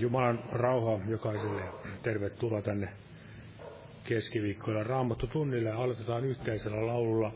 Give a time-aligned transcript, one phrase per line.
[0.00, 1.72] Jumalan rauha jokaiselle ja
[2.02, 2.88] tervetuloa tänne
[4.04, 5.70] keskiviikkoilla Raamattu tunnille.
[5.70, 7.32] Aloitetaan yhteisellä laululla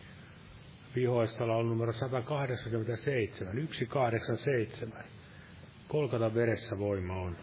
[0.96, 5.04] vihoista laulu numero 187, 187.
[5.88, 7.36] Kolkata veressä voima on.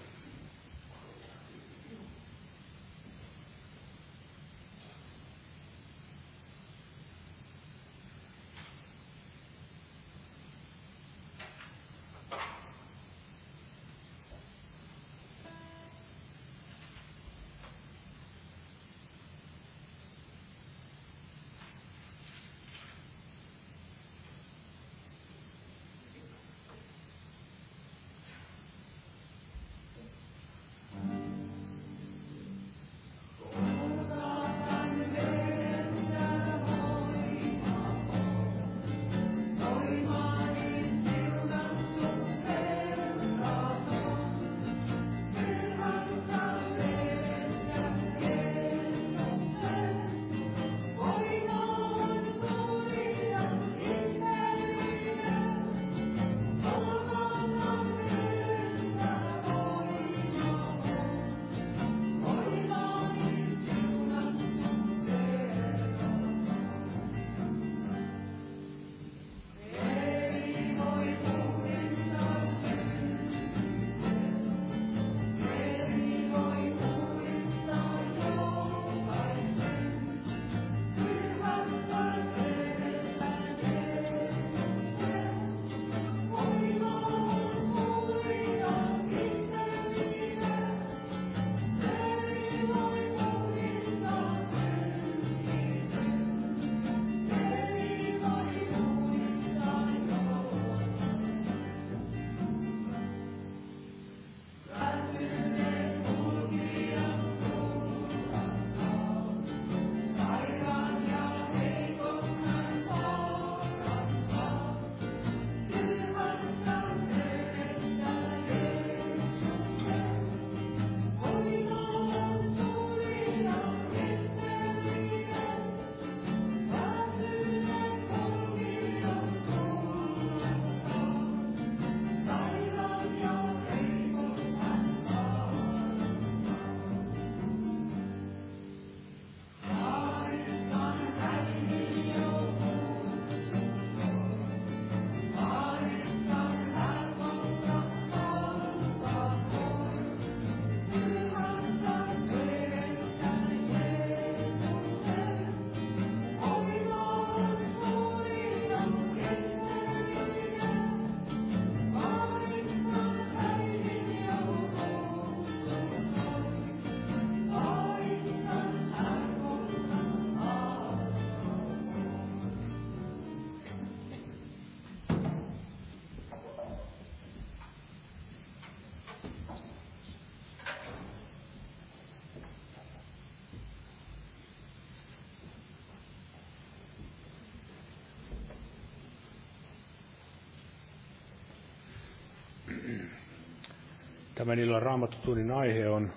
[194.35, 196.13] Tämän illan raamattutunnin aihe on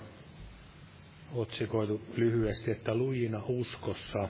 [1.33, 4.29] otsikoitu lyhyesti, että lujina uskossa.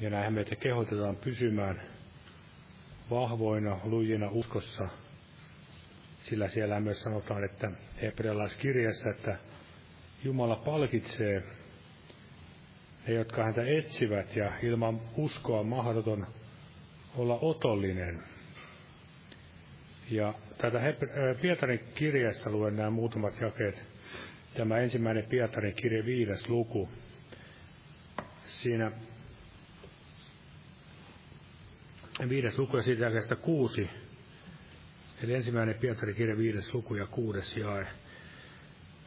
[0.00, 1.82] Ja näinhän meitä kehotetaan pysymään
[3.10, 4.88] vahvoina lujina uskossa,
[6.22, 7.70] sillä siellä myös sanotaan, että
[8.02, 9.38] hebrealaiskirjassa, että
[10.24, 11.42] Jumala palkitsee
[13.06, 16.26] ne, jotka häntä etsivät, ja ilman uskoa on mahdoton
[17.16, 18.22] olla otollinen.
[20.10, 20.78] Ja tätä
[21.40, 23.82] Pietarin kirjasta luen nämä muutamat jakeet.
[24.54, 26.88] Tämä ensimmäinen Pietarin kirje viides luku.
[28.46, 28.92] Siinä
[32.28, 33.90] viides luku ja siitä jakeesta kuusi.
[35.22, 37.86] Eli ensimmäinen Pietarin kirje viides luku ja kuudes jae.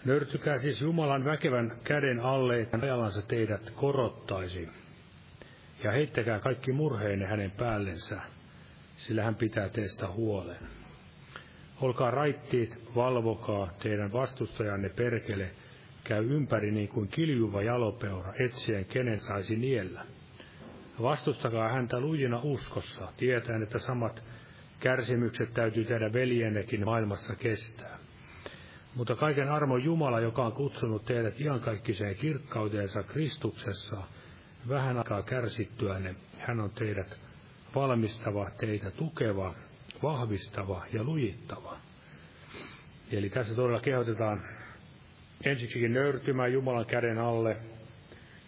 [0.05, 4.69] Nörtykää siis Jumalan väkevän käden alle, että ajalansa teidät korottaisi.
[5.85, 8.21] Ja heittäkää kaikki murheenne hänen päällensä,
[8.97, 10.57] sillä hän pitää teistä huolen.
[11.81, 15.51] Olkaa raittiit, valvokaa, teidän vastustajanne perkele
[16.03, 20.05] käy ympäri niin kuin kiljuva jalopeura, etsien kenen saisi niellä.
[21.01, 24.23] Vastustakaa häntä lujina uskossa, tietäen, että samat
[24.79, 27.97] kärsimykset täytyy tehdä veljennekin maailmassa kestää.
[28.95, 34.03] Mutta kaiken armon Jumala, joka on kutsunut teidät iankaikkiseen kirkkauteensa Kristuksessa,
[34.69, 37.19] vähän aikaa kärsittyänne, hän on teidät
[37.75, 39.55] valmistava, teitä tukeva
[40.03, 41.77] vahvistava ja lujittava.
[43.11, 44.41] Eli tässä todella kehotetaan
[45.43, 47.57] ensiksikin nöyrtymään Jumalan käden alle,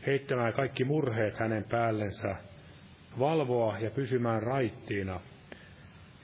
[0.06, 2.36] heittämään kaikki murheet hänen päällensä,
[3.20, 5.20] valvoa ja pysymään raittiina.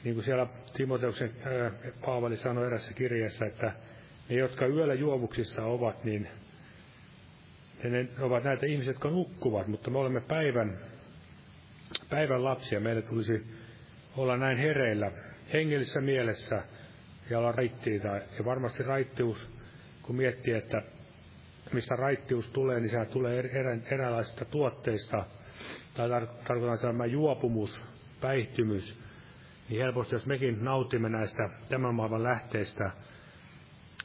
[0.04, 1.74] Niin kuin siellä Timoteuksen äh,
[2.06, 3.74] Paavali sanoi erässä kirjassa, että
[4.30, 6.28] ne, jotka yöllä juovuksissa ovat, niin
[7.90, 10.78] ne ovat näitä ihmisiä, jotka nukkuvat, mutta me olemme päivän,
[12.10, 12.80] päivän lapsia.
[12.80, 13.46] Meille tulisi
[14.18, 15.12] olla näin hereillä,
[15.54, 16.64] hengellisessä mielessä
[17.30, 18.08] ja olla raittiita.
[18.08, 19.50] Ja varmasti raittius,
[20.02, 20.82] kun miettii, että
[21.74, 25.26] mistä raittius tulee, niin sehän tulee erä, eräänlaisista tuotteista,
[25.94, 27.82] tai tar- tarkoitan sellainen juopumus,
[28.22, 29.00] päihtymys,
[29.70, 32.92] niin helposti jos mekin nautimme näistä tämän maailman lähteistä,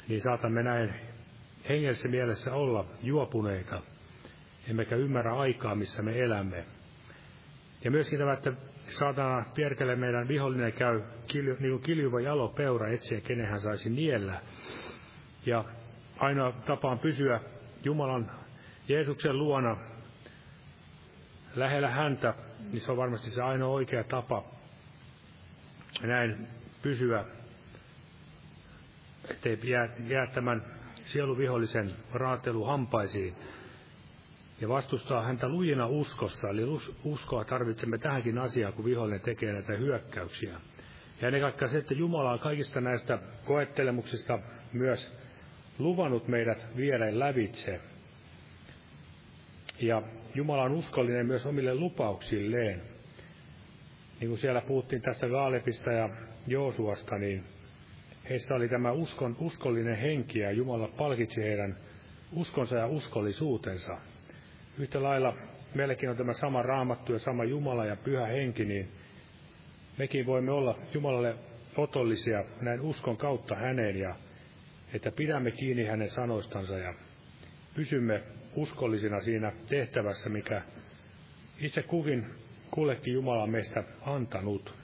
[0.09, 0.95] niin saatamme näin
[1.69, 3.83] hengellisessä mielessä olla juopuneita,
[4.69, 6.65] emmekä ymmärrä aikaa, missä me elämme.
[7.85, 8.53] Ja myöskin tämä, että
[8.89, 13.91] saatana piertelee meidän vihollinen käy kilju, niin kuin kiljuva jalo peura etsiä, kenen hän saisi
[13.91, 14.41] niellä.
[15.47, 15.65] Ja
[16.19, 17.41] ainoa tapa on pysyä
[17.85, 18.31] Jumalan
[18.89, 19.77] Jeesuksen luona
[21.57, 22.35] lähellä häntä,
[22.73, 24.45] niin se on varmasti se ainoa oikea tapa
[26.03, 26.49] näin
[26.83, 27.25] pysyä,
[29.31, 30.78] ettei jää, jää tämän
[31.12, 33.35] sieluvihollisen raatelu hampaisiin
[34.61, 36.49] ja vastustaa häntä lujina uskossa.
[36.49, 36.62] Eli
[37.05, 40.61] uskoa tarvitsemme tähänkin asiaan, kun vihollinen tekee näitä hyökkäyksiä.
[41.21, 44.38] Ja ennen kaikkea se, että Jumala on kaikista näistä koettelemuksista
[44.73, 45.12] myös
[45.79, 47.81] luvannut meidät viedä lävitse.
[49.81, 50.03] Ja
[50.35, 52.83] Jumala on uskollinen myös omille lupauksilleen.
[54.21, 56.09] Niin kuin siellä puhuttiin tästä Gaalepista ja
[56.47, 57.45] Joosuasta, niin
[58.31, 61.77] heissä oli tämä uskon, uskollinen henki ja Jumala palkitsi heidän
[62.33, 63.99] uskonsa ja uskollisuutensa.
[64.79, 65.37] Yhtä lailla
[65.75, 68.89] meilläkin on tämä sama raamattu ja sama Jumala ja pyhä henki, niin
[69.99, 71.35] mekin voimme olla Jumalalle
[71.77, 74.17] otollisia näin uskon kautta häneen ja
[74.95, 76.95] että pidämme kiinni hänen sanoistansa ja
[77.75, 78.23] pysymme
[78.55, 80.63] uskollisina siinä tehtävässä, mikä
[81.61, 82.27] itse kukin
[82.71, 84.78] kullekin Jumala on meistä antanut.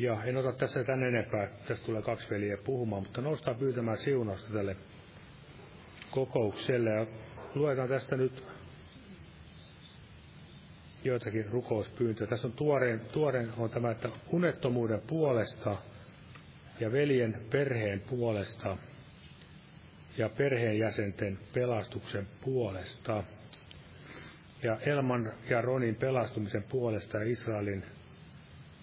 [0.00, 4.52] Ja en ota tässä tänne enempää, tästä tulee kaksi veliä puhumaan, mutta noustaan pyytämään siunausta
[4.52, 4.76] tälle
[6.10, 6.90] kokoukselle.
[6.90, 7.06] Ja
[7.54, 8.44] luetaan tästä nyt
[11.04, 12.26] joitakin rukouspyyntöjä.
[12.28, 15.76] Tässä on tuoreen, tuoreen on tämä, että unettomuuden puolesta
[16.80, 18.76] ja veljen perheen puolesta
[20.18, 23.24] ja perheenjäsenten pelastuksen puolesta
[24.62, 27.84] ja Elman ja Ronin pelastumisen puolesta ja Israelin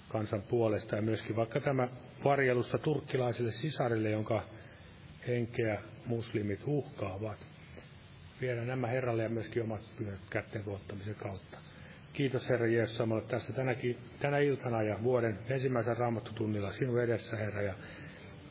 [0.10, 1.88] kansan puolesta ja myöskin vaikka tämä
[2.24, 4.44] varjelusta turkkilaisille sisarille, jonka
[5.28, 7.38] henkeä muslimit uhkaavat.
[8.42, 11.58] Viedä nämä Herralle ja myöskin omat pyhät kätten tuottamisen kautta.
[12.14, 17.62] Kiitos Herra Jeesus samalla tässä tänäkin, tänä iltana ja vuoden ensimmäisen raamattutunnilla sinun edessä, Herra.
[17.62, 17.74] Ja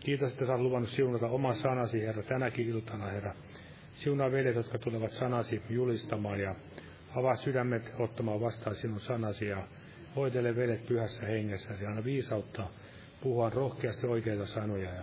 [0.00, 3.34] kiitos, että olet luvannut siunata oman sanasi, Herra, tänäkin iltana, Herra.
[3.94, 6.54] Siunaa veljet, jotka tulevat sanasi julistamaan ja
[7.14, 9.68] avaa sydämet ottamaan vastaan sinun sanasi ja
[10.16, 11.74] hoitele vedet pyhässä hengessä.
[11.80, 12.68] Ja anna viisautta
[13.20, 14.90] puhua rohkeasti oikeita sanoja.
[14.94, 15.02] Ja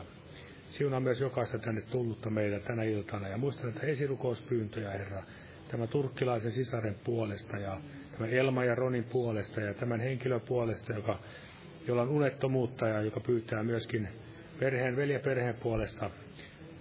[0.70, 3.28] siunaa myös jokaista tänne tullutta meitä tänä iltana.
[3.28, 5.24] Ja muista näitä esirukouspyyntöjä, Herra,
[5.72, 11.20] tämän turkkilaisen sisaren puolesta ja tämän Elma ja Ronin puolesta ja tämän henkilön puolesta, joka,
[11.88, 14.08] jolla on unettomuutta ja joka pyytää myöskin
[14.60, 16.10] perheen, veljen perheen puolesta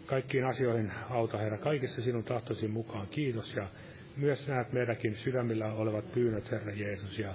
[0.07, 3.07] kaikkiin asioihin auta, Herra, kaikissa sinun tahtosi mukaan.
[3.07, 3.57] Kiitos.
[3.57, 3.69] Ja
[4.17, 7.35] myös näet meidänkin sydämillä olevat pyynnöt, Herra Jeesus, ja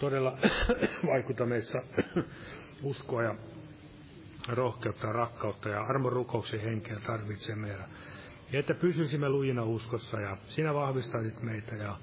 [0.00, 0.38] todella
[1.12, 1.82] vaikuta meissä
[2.82, 3.34] uskoa ja
[4.48, 7.68] rohkeutta ja rakkautta ja armon rukouksen henkeä tarvitsemme.
[7.68, 7.78] Ja,
[8.52, 11.96] että pysyisimme lujina uskossa ja sinä vahvistaisit meitä ja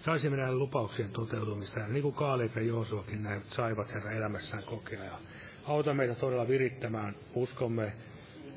[0.00, 1.80] saisimme näiden lupauksien toteutumista.
[1.80, 5.04] Ja niin kuin Kaalip ja Joosuakin näin saivat Herra elämässään kokea.
[5.04, 5.18] Ja
[5.64, 7.92] auta meitä todella virittämään uskomme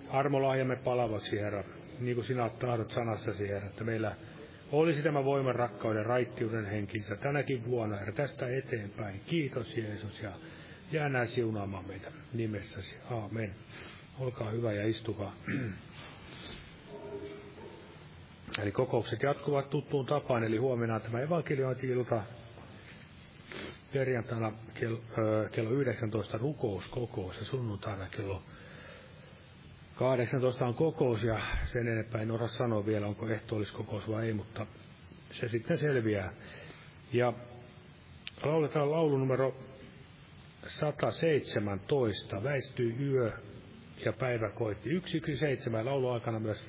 [0.10, 1.64] armolahjamme palavaksi, Herra,
[2.00, 4.16] niin kuin sinä tahdot sanassasi, Herra, että meillä
[4.72, 9.22] olisi tämä voiman, rakkauden, raittiuden henkinsä tänäkin vuonna, Herra, tästä eteenpäin.
[9.26, 10.32] Kiitos Jeesus ja
[10.92, 12.96] jää näin siunaamaan meitä nimessäsi.
[13.12, 13.56] Aamen.
[14.20, 15.36] Olkaa hyvä ja istukaa.
[18.62, 22.24] Eli kokoukset jatkuvat tuttuun tapaan, eli huomenna tämä evankeliointi-ilta,
[23.94, 25.02] perjantaina kello,
[25.52, 28.44] kello 19 rukouskokous ja sunnuntaina kello
[30.02, 34.66] 18 on kokous ja sen enempää en osaa sanoa vielä, onko ehtoolliskokous vai ei, mutta
[35.32, 36.34] se sitten selviää.
[37.14, 37.34] Ja
[38.44, 39.56] lauletaan laulu numero
[40.68, 43.32] 117, väistyy yö
[44.06, 44.90] ja päivä koitti.
[44.90, 46.64] 117 laulu aikana myös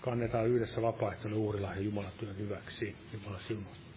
[0.00, 2.96] kannetaan yhdessä vapaaehtoinen uhrilla ja Jumalan työn hyväksi.
[3.12, 3.89] Jumala siunaa.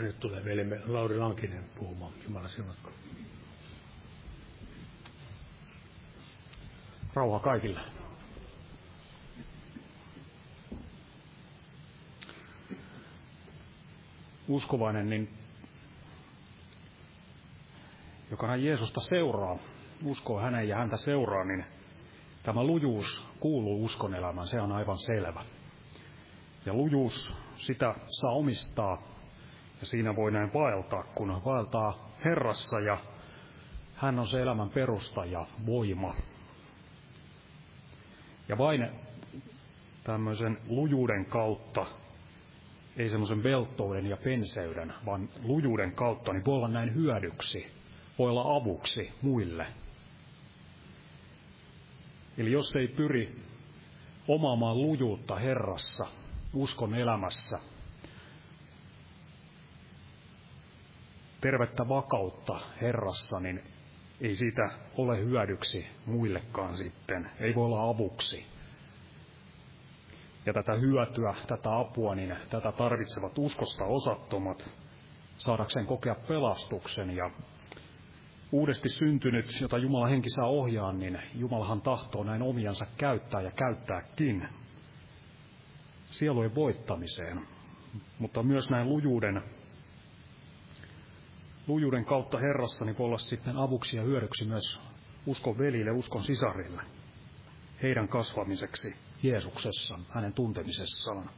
[0.00, 2.12] Nyt tulee veljemme Lauri Lankinen puhumaan.
[2.24, 2.90] Jumala siunatko.
[7.14, 7.80] Rauha kaikille.
[14.48, 15.38] Uskovainen, niin
[18.30, 19.58] joka hän Jeesusta seuraa,
[20.04, 21.64] uskoo hänen ja häntä seuraa, niin
[22.42, 25.44] tämä lujuus kuuluu uskon elämään, se on aivan selvä.
[26.66, 29.09] Ja lujuus, sitä saa omistaa
[29.80, 32.98] ja siinä voi näin vaeltaa, kun vaeltaa Herrassa ja
[33.94, 36.14] hän on se elämän perusta ja voima.
[38.48, 38.88] Ja vain
[40.04, 41.86] tämmöisen lujuuden kautta,
[42.96, 47.72] ei semmoisen velttouden ja penseyden, vaan lujuuden kautta, niin voi olla näin hyödyksi,
[48.18, 49.66] voi olla avuksi muille.
[52.38, 53.36] Eli jos ei pyri
[54.28, 56.06] omaamaan lujuutta Herrassa,
[56.54, 57.58] uskon elämässä,
[61.40, 63.62] tervettä vakautta Herrassa, niin
[64.20, 68.46] ei siitä ole hyödyksi muillekaan sitten, ei voi olla avuksi.
[70.46, 74.74] Ja tätä hyötyä, tätä apua, niin tätä tarvitsevat uskosta osattomat
[75.38, 77.16] saadakseen kokea pelastuksen.
[77.16, 77.30] Ja
[78.52, 84.48] uudesti syntynyt, jota Jumala henki saa ohjaa, niin Jumalahan tahtoo näin omiansa käyttää ja käyttääkin
[86.10, 87.40] sielujen voittamiseen,
[88.18, 89.42] mutta myös näin lujuuden
[91.70, 94.80] lujuuden kautta Herrassa niin voi olla sitten avuksi ja hyödyksi myös
[95.26, 96.82] uskon velille, uskon sisarille,
[97.82, 101.30] heidän kasvamiseksi Jeesuksessa, hänen tuntemisessaan.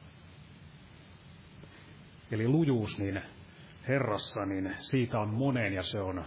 [2.30, 3.22] Eli lujuus niin
[3.88, 6.24] Herrassa, niin siitä on moneen ja se on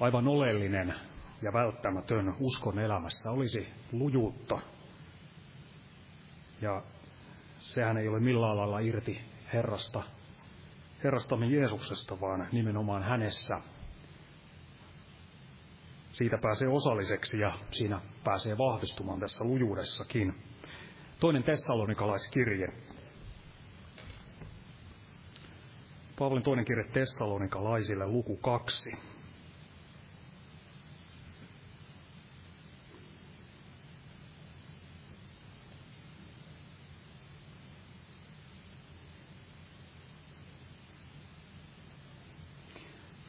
[0.00, 0.94] aivan oleellinen
[1.42, 3.30] ja välttämätön uskon elämässä.
[3.30, 4.58] Olisi lujuutta.
[6.62, 6.82] Ja
[7.58, 9.20] sehän ei ole millään lailla irti
[9.52, 10.02] Herrasta,
[11.06, 13.60] Herrastamme Jeesuksesta, vaan nimenomaan hänessä.
[16.12, 20.34] Siitä pääsee osalliseksi ja siinä pääsee vahvistumaan tässä lujuudessakin.
[21.20, 22.66] Toinen tessalonikalaiskirje.
[26.18, 28.90] Paavalin toinen kirje tessalonikalaisille, luku kaksi.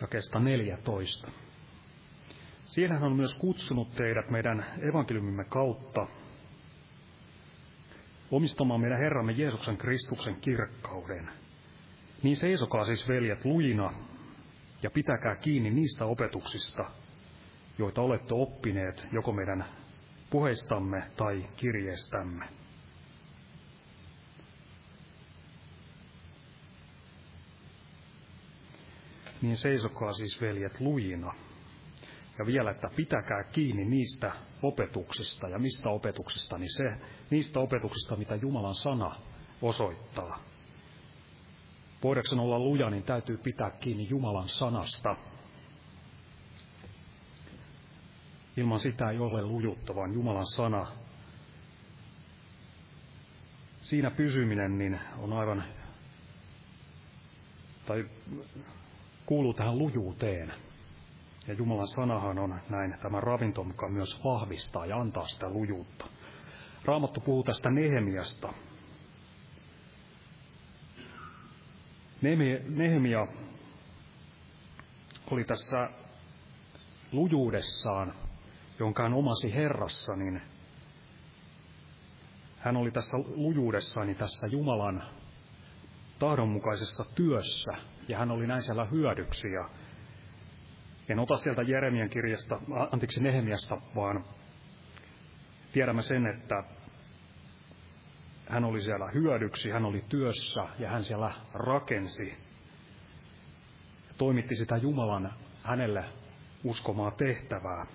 [0.08, 1.28] Jakesta 14.
[2.66, 6.08] Siinä hän on myös kutsunut teidät meidän evankeliumimme kautta
[8.32, 11.30] omistamaan meidän Herramme Jeesuksen Kristuksen kirkkauden.
[12.24, 13.94] Niin seisokaa siis veljet lujina
[14.84, 16.86] ja pitäkää kiinni niistä opetuksista,
[17.78, 19.66] joita olette oppineet joko meidän
[20.30, 22.46] puheistamme tai kirjeestämme.
[29.42, 31.34] Niin seisokaa siis veljet lujina.
[32.40, 34.32] Ja vielä, että pitäkää kiinni niistä
[34.64, 35.50] opetuksista.
[35.50, 36.58] Ja mistä opetuksista?
[36.58, 36.84] Niin se,
[37.30, 39.16] niistä opetuksista, mitä Jumalan sana
[39.62, 40.40] osoittaa.
[42.04, 45.16] Voidaanko olla luja, niin täytyy pitää kiinni Jumalan sanasta.
[48.58, 50.88] Ilman sitä ei ole lujutta, vaan Jumalan sana.
[53.78, 55.64] Siinä pysyminen niin on aivan,
[57.86, 58.06] tai
[59.28, 60.54] kuuluu tähän lujuuteen.
[61.48, 66.06] Ja Jumalan sanahan on näin tämä ravinto, joka myös vahvistaa ja antaa sitä lujuutta.
[66.86, 68.54] Raamattu puhuu tästä Nehemiasta.
[72.70, 73.28] Nehemia
[75.32, 75.90] oli tässä
[77.12, 78.14] lujuudessaan,
[78.80, 80.42] jonka hän omasi Herrassa, niin
[82.60, 85.04] hän oli tässä lujuudessaan niin tässä Jumalan
[86.20, 87.72] tahdonmukaisessa työssä,
[88.08, 89.52] ja hän oli näin siellä hyödyksi.
[89.52, 89.70] Ja
[91.10, 92.60] en ota sieltä Jeremian kirjasta,
[92.92, 94.26] anteeksi Nehemiasta, vaan
[95.72, 96.64] tiedämme sen, että
[98.50, 102.38] hän oli siellä hyödyksi, hän oli työssä ja hän siellä rakensi.
[104.18, 106.06] Toimitti sitä Jumalan hänelle
[106.64, 107.86] uskomaa tehtävää.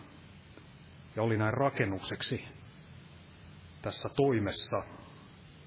[1.17, 2.45] Ja oli näin rakennukseksi
[3.83, 4.83] tässä toimessa.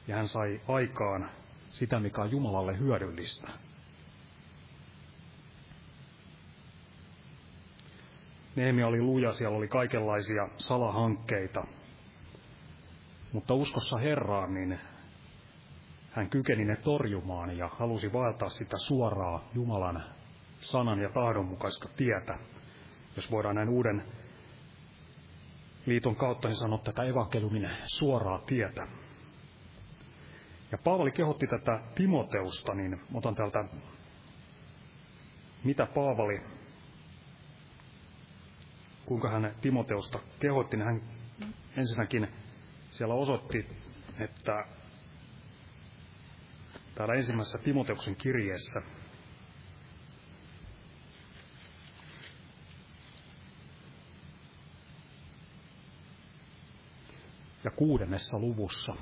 [0.07, 1.31] Ja hän sai aikaan
[1.67, 3.47] sitä, mikä on Jumalalle hyödyllistä.
[8.55, 11.67] Neemi oli luja, siellä oli kaikenlaisia salahankkeita.
[13.33, 14.79] Mutta uskossa Herraan, niin
[16.11, 20.03] hän kykeni ne torjumaan ja halusi vaeltaa sitä suoraa Jumalan
[20.57, 22.37] sanan ja tahdon mukaista tietä.
[23.15, 24.03] Jos voidaan näin uuden
[25.85, 28.87] liiton kautta niin sanoa tätä evankeliumin suoraa tietä.
[30.71, 33.65] Ja Paavali kehotti tätä Timoteusta, niin otan täältä,
[35.63, 36.41] mitä Paavali,
[39.05, 41.01] kuinka hän Timoteusta kehotti, niin hän
[41.77, 42.27] ensinnäkin
[42.89, 43.65] siellä osoitti,
[44.19, 44.65] että
[46.95, 48.81] täällä ensimmäisessä Timoteuksen kirjeessä
[57.63, 58.95] ja kuudennessa luvussa.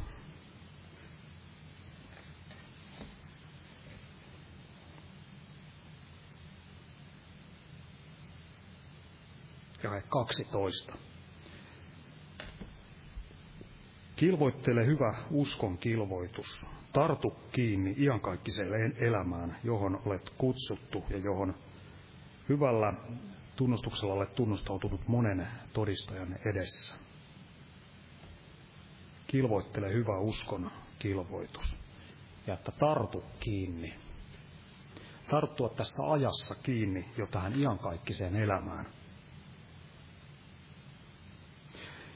[9.96, 10.94] Ja 12.
[14.16, 16.66] Kilvoittele hyvä uskon kilvoitus.
[16.94, 21.56] Tartu kiinni iankaikkiseen elämään, johon olet kutsuttu ja johon
[22.50, 22.94] hyvällä
[23.56, 26.96] tunnustuksella olet tunnustautunut monen todistajan edessä
[29.34, 31.76] kilvoittele hyvä uskon kilvoitus.
[32.48, 33.94] Ja että tartu kiinni.
[35.30, 38.86] Tarttua tässä ajassa kiinni jo tähän iankaikkiseen elämään.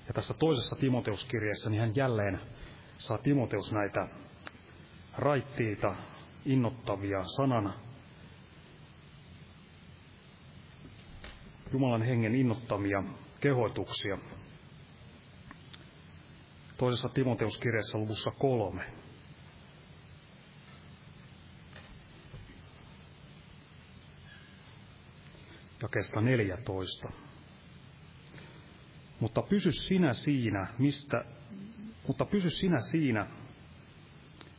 [0.07, 2.41] Ja tässä toisessa Timoteuskirjassa niin hän jälleen
[2.97, 4.07] saa Timoteus näitä
[5.17, 5.95] raittiita,
[6.45, 7.73] innottavia sanan
[11.73, 13.03] Jumalan hengen innottamia
[13.39, 14.17] kehoituksia
[16.77, 18.83] toisessa Timoteuskirjassa luvussa kolme.
[25.81, 27.26] Jakesta 14.
[29.19, 31.25] Mutta pysy sinä siinä, mistä,
[32.07, 33.27] mutta pysy sinä siinä,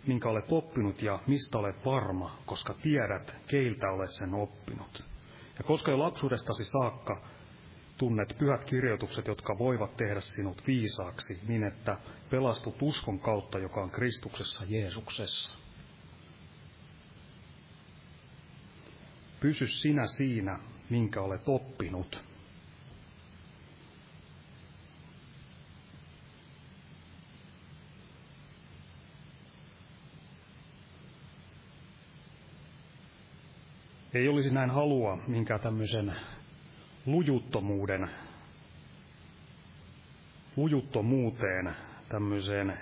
[0.06, 5.04] minkä olet oppinut ja mistä olet varma, koska tiedät, keiltä olet sen oppinut.
[5.58, 7.22] Ja koska jo lapsuudestasi saakka
[7.98, 11.96] tunnet pyhät kirjoitukset, jotka voivat tehdä sinut viisaaksi, niin että
[12.30, 15.58] pelastut uskon kautta, joka on Kristuksessa Jeesuksessa.
[19.40, 20.58] Pysy sinä siinä,
[20.90, 22.24] minkä olet oppinut.
[34.14, 36.16] Ei olisi näin halua minkään tämmöisen
[37.06, 38.10] lujuttomuuden,
[40.56, 41.76] lujuttomuuteen,
[42.08, 42.78] tämmöiseen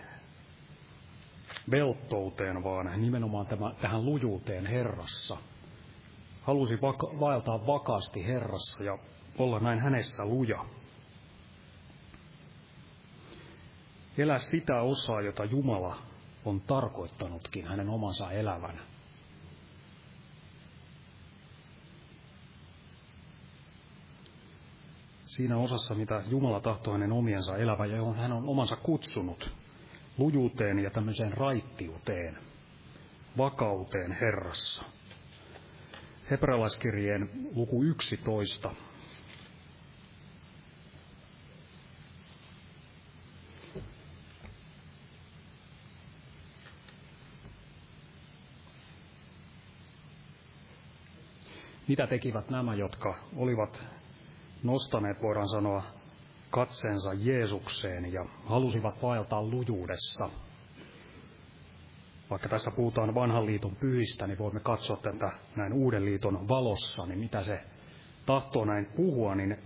[1.71, 5.37] velttouteen, vaan nimenomaan tämä, tähän lujuuteen Herrassa.
[6.43, 8.99] Halusi vaka- vaeltaa vakaasti Herrassa ja
[9.39, 10.65] olla näin hänessä luja.
[14.19, 15.97] Elää sitä osaa, jota Jumala
[16.45, 18.81] on tarkoittanutkin hänen omansa elävän.
[25.37, 29.51] Siinä osassa, mitä Jumala tahtoo hänen omiensa elävän ja johon hän on omansa kutsunut,
[30.19, 32.39] lujuuteen ja tämmöiseen raittiuteen,
[33.39, 34.85] vakauteen Herrassa.
[36.31, 38.71] Hebrealaiskirjeen luku 11.
[51.89, 53.85] Mitä tekivät nämä, jotka olivat
[54.67, 55.83] nostaneet, voidaan sanoa,
[56.51, 60.31] katseensa Jeesukseen ja halusivat vaeltaa lujuudessa.
[62.31, 67.19] Vaikka tässä puhutaan vanhan liiton pyhistä, niin voimme katsoa tätä näin uuden liiton valossa, niin
[67.19, 67.61] mitä se
[68.27, 69.57] tahtoo näin puhua, niin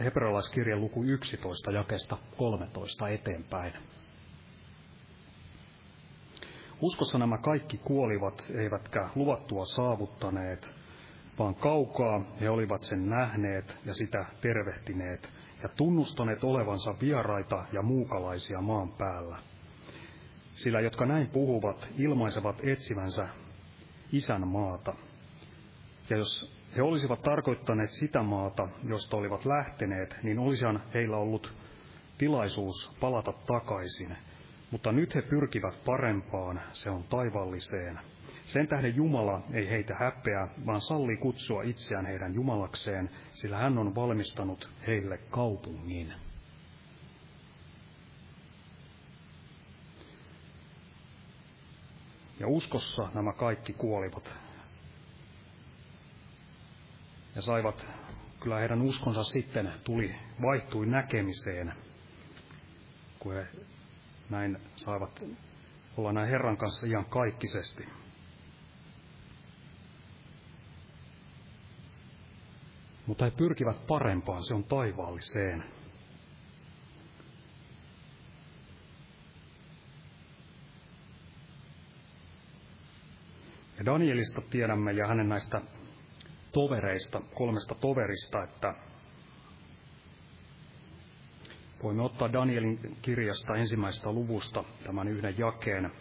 [0.00, 3.72] hebrealaiskirjan luku 11 jakesta 13 eteenpäin.
[6.80, 10.77] Uskossa nämä kaikki kuolivat, eivätkä luvattua saavuttaneet,
[11.38, 15.28] vaan kaukaa he olivat sen nähneet ja sitä tervehtineet
[15.62, 19.38] ja tunnustaneet olevansa vieraita ja muukalaisia maan päällä.
[20.50, 23.28] Sillä jotka näin puhuvat, ilmaisevat etsivänsä
[24.12, 24.94] isän maata.
[26.10, 31.54] Ja jos he olisivat tarkoittaneet sitä maata, josta olivat lähteneet, niin olisihan heillä ollut
[32.18, 34.16] tilaisuus palata takaisin.
[34.70, 37.98] Mutta nyt he pyrkivät parempaan, se on taivalliseen.
[38.48, 43.94] Sen tähden Jumala ei heitä häpeä, vaan sallii kutsua itseään heidän Jumalakseen, sillä hän on
[43.94, 46.12] valmistanut heille kaupungin.
[52.40, 54.34] Ja uskossa nämä kaikki kuolivat.
[57.34, 57.86] Ja saivat,
[58.40, 61.72] kyllä heidän uskonsa sitten tuli, vaihtui näkemiseen,
[63.18, 63.46] kun he
[64.30, 65.22] näin saivat
[65.96, 67.97] olla näin Herran kanssa ihan kaikkisesti.
[73.08, 75.64] Mutta he pyrkivät parempaan, se on taivaalliseen.
[83.78, 85.60] Ja Danielista tiedämme ja hänen näistä
[86.52, 88.74] tovereista, kolmesta toverista, että
[91.82, 95.92] voimme ottaa Danielin kirjasta ensimmäistä luvusta tämän yhden jakeen.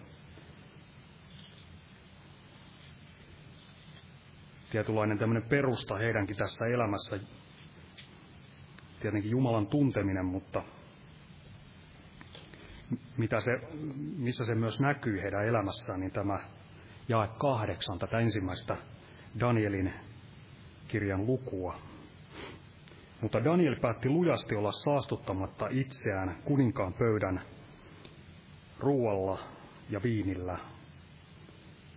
[4.78, 7.20] Tietynlainen tämmöinen perusta heidänkin tässä elämässä,
[9.00, 10.64] tietenkin Jumalan tunteminen, mutta
[13.18, 13.52] mitä se,
[14.18, 16.40] missä se myös näkyy heidän elämässään, niin tämä
[17.10, 18.78] jae kahdeksan, tätä ensimmäistä
[19.40, 19.94] Danielin
[20.88, 21.76] kirjan lukua.
[23.22, 27.42] Mutta Daniel päätti lujasti olla saastuttamatta itseään kuninkaan pöydän
[28.80, 29.40] ruoalla
[29.90, 30.58] ja viinillä,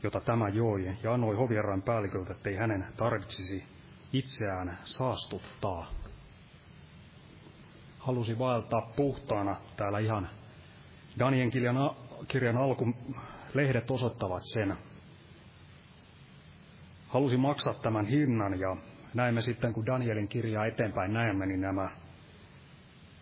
[0.03, 3.65] jota tämä joi, ja annoi hovierran päälliköltä, ettei hänen tarvitsisi
[4.13, 5.91] itseään saastuttaa.
[7.99, 10.29] Halusi vaeltaa puhtaana täällä ihan
[11.19, 11.77] Danielin kirjan,
[12.29, 12.95] kirjan alku
[13.55, 14.77] lehdet osoittavat sen.
[17.09, 18.77] Halusi maksaa tämän hinnan ja
[19.15, 21.91] näemme sitten, kun Danielin kirjaa eteenpäin näemme, niin nämä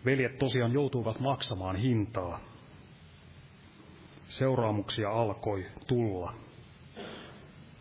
[0.05, 2.39] veljet tosiaan joutuivat maksamaan hintaa.
[4.27, 6.33] Seuraamuksia alkoi tulla.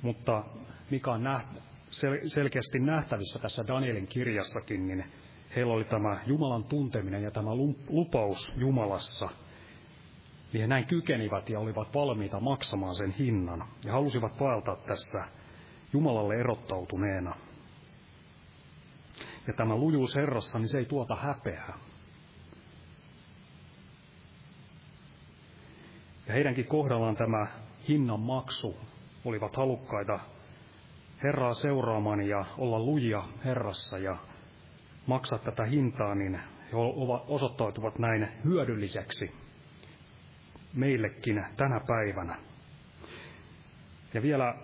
[0.03, 0.45] Mutta
[0.91, 1.47] mikä on näht,
[1.91, 5.05] sel, selkeästi nähtävissä tässä Danielin kirjassakin, niin
[5.57, 7.51] heillä oli tämä Jumalan tunteminen ja tämä
[7.89, 9.29] lupaus Jumalassa–
[10.53, 15.25] niin he näin kykenivät ja olivat valmiita maksamaan sen hinnan ja halusivat vaeltaa tässä
[15.93, 17.37] Jumalalle erottautuneena.
[19.47, 21.79] Ja tämä lujuus Herrassa, niin se ei tuota häpeää.
[26.27, 27.47] Ja heidänkin kohdallaan tämä
[27.89, 28.77] hinnan maksu
[29.25, 30.21] olivat halukkaita
[31.23, 34.17] Herraa seuraamaan ja olla lujia Herrassa ja
[35.07, 36.77] maksaa tätä hintaa, niin he
[37.29, 39.35] osoittautuvat näin hyödylliseksi
[40.75, 42.39] meillekin tänä päivänä.
[44.15, 44.55] Ja vielä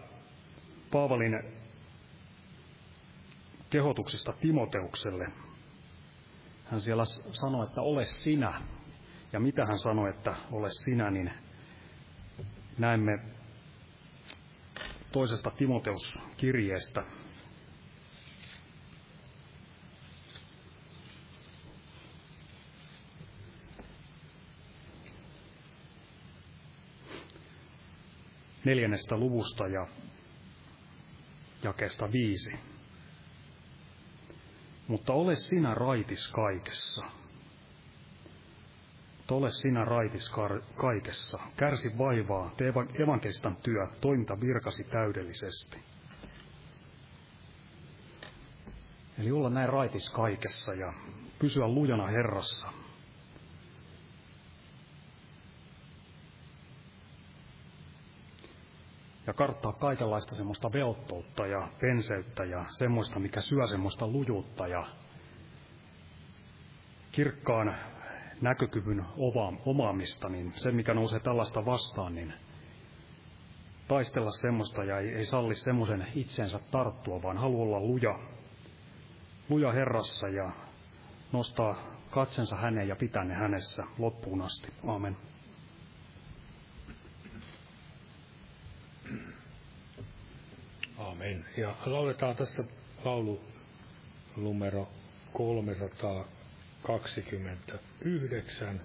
[0.90, 1.42] Paavalin
[3.70, 5.26] kehotuksista Timoteukselle.
[6.64, 8.62] Hän siellä sanoi, että ole sinä.
[9.32, 11.30] Ja mitä hän sanoi, että ole sinä, niin
[12.78, 13.18] näemme
[15.14, 17.04] toisesta Timoteus-kirjeestä,
[28.64, 29.86] neljännestä luvusta ja
[31.62, 32.52] jakeesta viisi.
[34.88, 37.23] Mutta ole sinä raitis kaikessa.
[39.30, 40.32] Ole sinä raitis
[40.76, 41.38] kaikessa.
[41.56, 45.78] Kärsi vaivaa, tee evankelistan työ, toiminta virkasi täydellisesti.
[49.18, 50.92] Eli olla näin raitis kaikessa ja
[51.38, 52.68] pysyä lujana Herrassa,
[59.26, 64.86] ja karttaa kaikenlaista semmoista velttoutta ja penseyttä ja semmoista, mikä syö semmoista lujuutta ja
[67.12, 67.74] kirkkaan
[68.40, 69.04] näkökyvyn
[69.66, 72.32] omaamista, niin se, mikä nousee tällaista vastaan, niin
[73.88, 78.18] taistella semmoista ja ei, ei salli semmoisen itsensä tarttua, vaan haluaa olla luja,
[79.48, 80.50] luja Herrassa ja
[81.32, 84.72] nostaa katsensa häneen ja pitää ne hänessä loppuun asti.
[84.86, 85.16] Amen.
[90.98, 91.44] Amen.
[91.56, 92.64] Ja lauletaan tässä
[93.04, 93.40] laulu
[94.36, 94.88] numero
[96.84, 98.80] 329.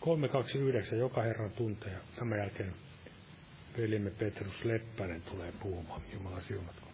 [0.00, 1.92] 329, joka Herran tuntee.
[2.16, 2.74] Tämän jälkeen
[3.78, 6.02] velimme Petrus Leppänen tulee puhumaan.
[6.12, 6.85] Jumala siunatko.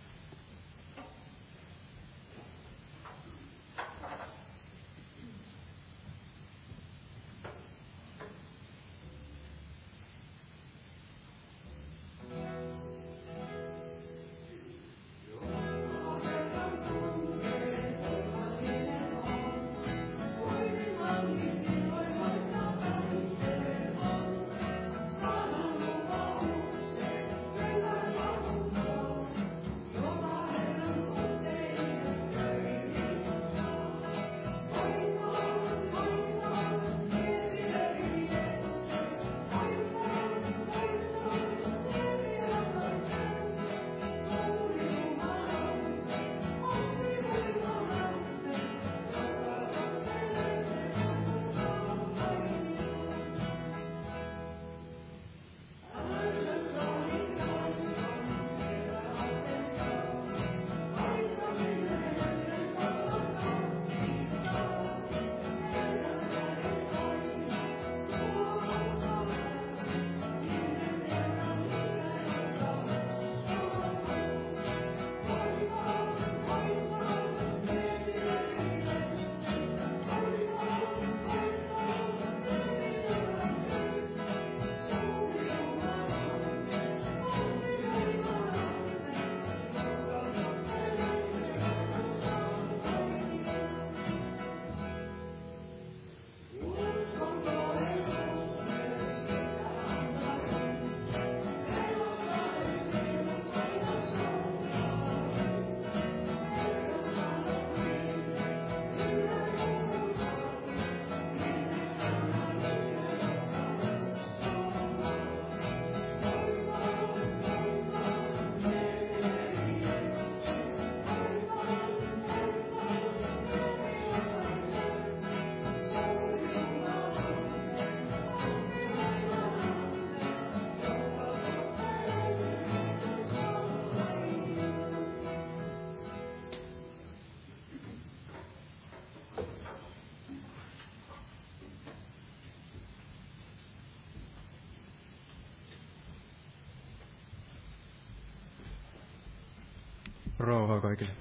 [150.42, 151.12] Rauhaa kaikille.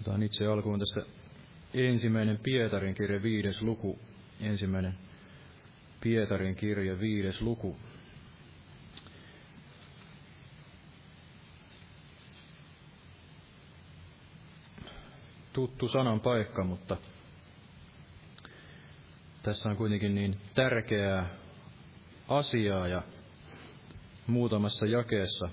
[0.00, 1.02] Otan itse alkuun tästä
[1.74, 3.98] ensimmäinen Pietarin kirja viides luku.
[4.40, 4.94] Ensimmäinen
[6.00, 7.76] Pietarin kirja viides luku.
[15.52, 16.96] Tuttu sanan paikka, mutta
[19.42, 21.30] tässä on kuitenkin niin tärkeää
[22.28, 23.02] asiaa ja
[24.26, 25.48] muutamassa jakeessa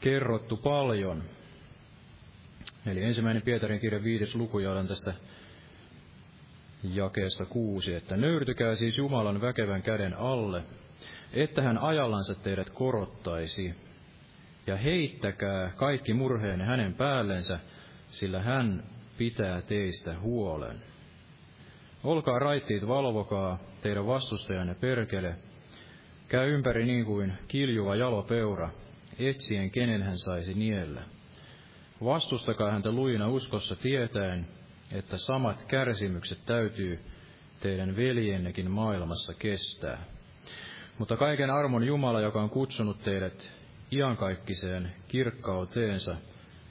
[0.00, 1.22] kerrottu paljon.
[2.86, 5.14] Eli ensimmäinen Pietarin kirja viides luku, ja olen tästä
[6.82, 10.62] jakeesta kuusi, että nöyrtykää siis Jumalan väkevän käden alle,
[11.32, 13.74] että hän ajallansa teidät korottaisi,
[14.66, 17.58] ja heittäkää kaikki murheen hänen päällensä,
[18.06, 18.82] sillä hän
[19.18, 20.82] pitää teistä huolen.
[22.04, 25.36] Olkaa raittiit, valvokaa teidän vastustajanne perkele.
[26.28, 28.70] Käy ympäri niin kuin kiljuva jalopeura,
[29.18, 31.02] etsien kenen hän saisi niellä.
[32.04, 34.46] Vastustakaa häntä luina uskossa tietäen,
[34.92, 36.98] että samat kärsimykset täytyy
[37.60, 40.04] teidän veljennekin maailmassa kestää.
[40.98, 43.52] Mutta kaiken armon Jumala, joka on kutsunut teidät
[43.92, 46.16] iankaikkiseen kirkkauteensa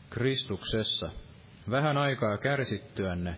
[0.09, 1.11] Kristuksessa,
[1.69, 3.35] vähän aikaa kärsittyänne,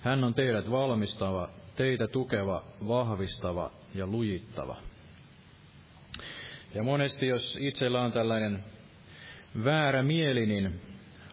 [0.00, 4.76] hän on teidät valmistava, teitä tukeva, vahvistava ja lujittava.
[6.74, 8.64] Ja monesti, jos itsellä on tällainen
[9.64, 10.80] väärä mieli, niin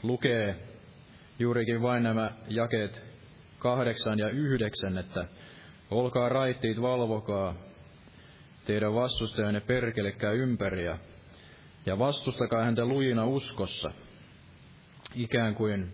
[0.03, 0.55] lukee
[1.39, 3.01] juurikin vain nämä jakeet
[3.59, 5.25] kahdeksan ja yhdeksän, että
[5.91, 7.55] olkaa raittiit, valvokaa,
[8.65, 10.85] teidän vastustajanne perkelekää ympäri
[11.85, 13.91] ja, vastustakaa häntä lujina uskossa,
[15.15, 15.93] ikään kuin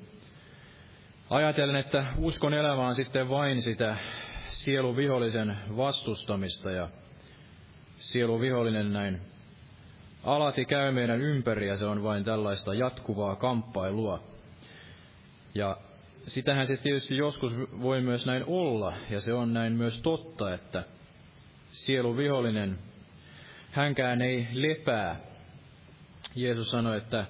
[1.29, 3.97] Ajatellen, että uskon elämä on sitten vain sitä
[4.49, 6.89] sielun vihollisen vastustamista ja
[7.97, 9.21] sielun vihollinen näin
[10.27, 14.23] alati käy meidän ympäri ja se on vain tällaista jatkuvaa kamppailua.
[15.55, 15.77] Ja
[16.19, 20.83] sitähän se tietysti joskus voi myös näin olla, ja se on näin myös totta, että
[21.71, 22.77] sielun vihollinen,
[23.71, 25.19] hänkään ei lepää.
[26.35, 27.25] Jeesus sanoi, että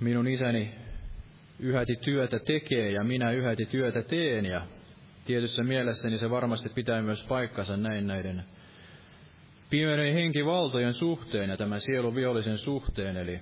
[0.00, 0.74] minun isäni
[1.58, 4.46] yhäti työtä tekee ja minä yhäti työtä teen.
[4.46, 4.62] Ja
[5.24, 8.44] tietyssä mielessäni se varmasti pitää myös paikkansa näin näiden
[9.70, 13.16] pimeyden henkivaltojen suhteen ja tämän sielun vihollisen suhteen.
[13.16, 13.40] Eli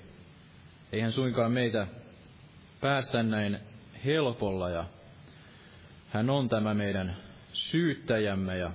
[0.93, 1.87] eihän suinkaan meitä
[2.81, 3.59] päästä näin
[4.05, 4.85] helpolla ja
[6.09, 7.17] hän on tämä meidän
[7.53, 8.71] syyttäjämme ja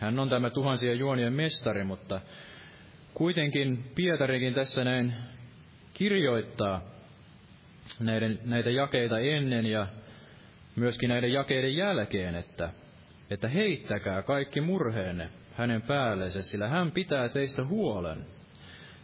[0.00, 2.20] hän on tämä tuhansien juonien mestari, mutta
[3.14, 5.12] kuitenkin Pietarikin tässä näin
[5.94, 6.82] kirjoittaa,
[8.00, 9.86] näiden, näitä jakeita ennen ja
[10.76, 12.70] myöskin näiden jakeiden jälkeen, että,
[13.30, 18.26] että heittäkää kaikki murheenne hänen päällensä, sillä hän pitää teistä huolen.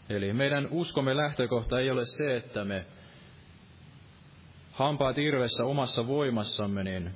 [0.09, 2.86] Eli meidän uskomme lähtökohta ei ole se, että me
[4.72, 7.11] hampaat irvessä omassa voimassamme, niin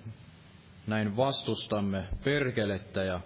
[0.87, 3.21] näin vastustamme perkelettä ja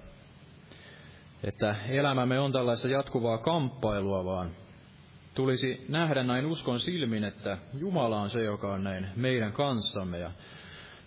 [1.44, 4.50] että elämämme on tällaista jatkuvaa kamppailua, vaan
[5.34, 10.18] tulisi nähdä näin uskon silmin, että Jumala on se, joka on näin meidän kanssamme.
[10.18, 10.30] Ja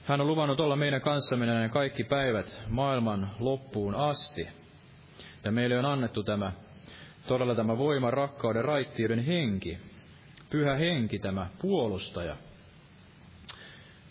[0.06, 4.48] hän on luvannut olla meidän kanssamme näin kaikki päivät maailman loppuun asti.
[5.44, 6.52] Ja meille on annettu tämä,
[7.28, 9.78] todella tämä voima, rakkauden, raittiuden henki,
[10.50, 12.36] pyhä henki, tämä puolustaja.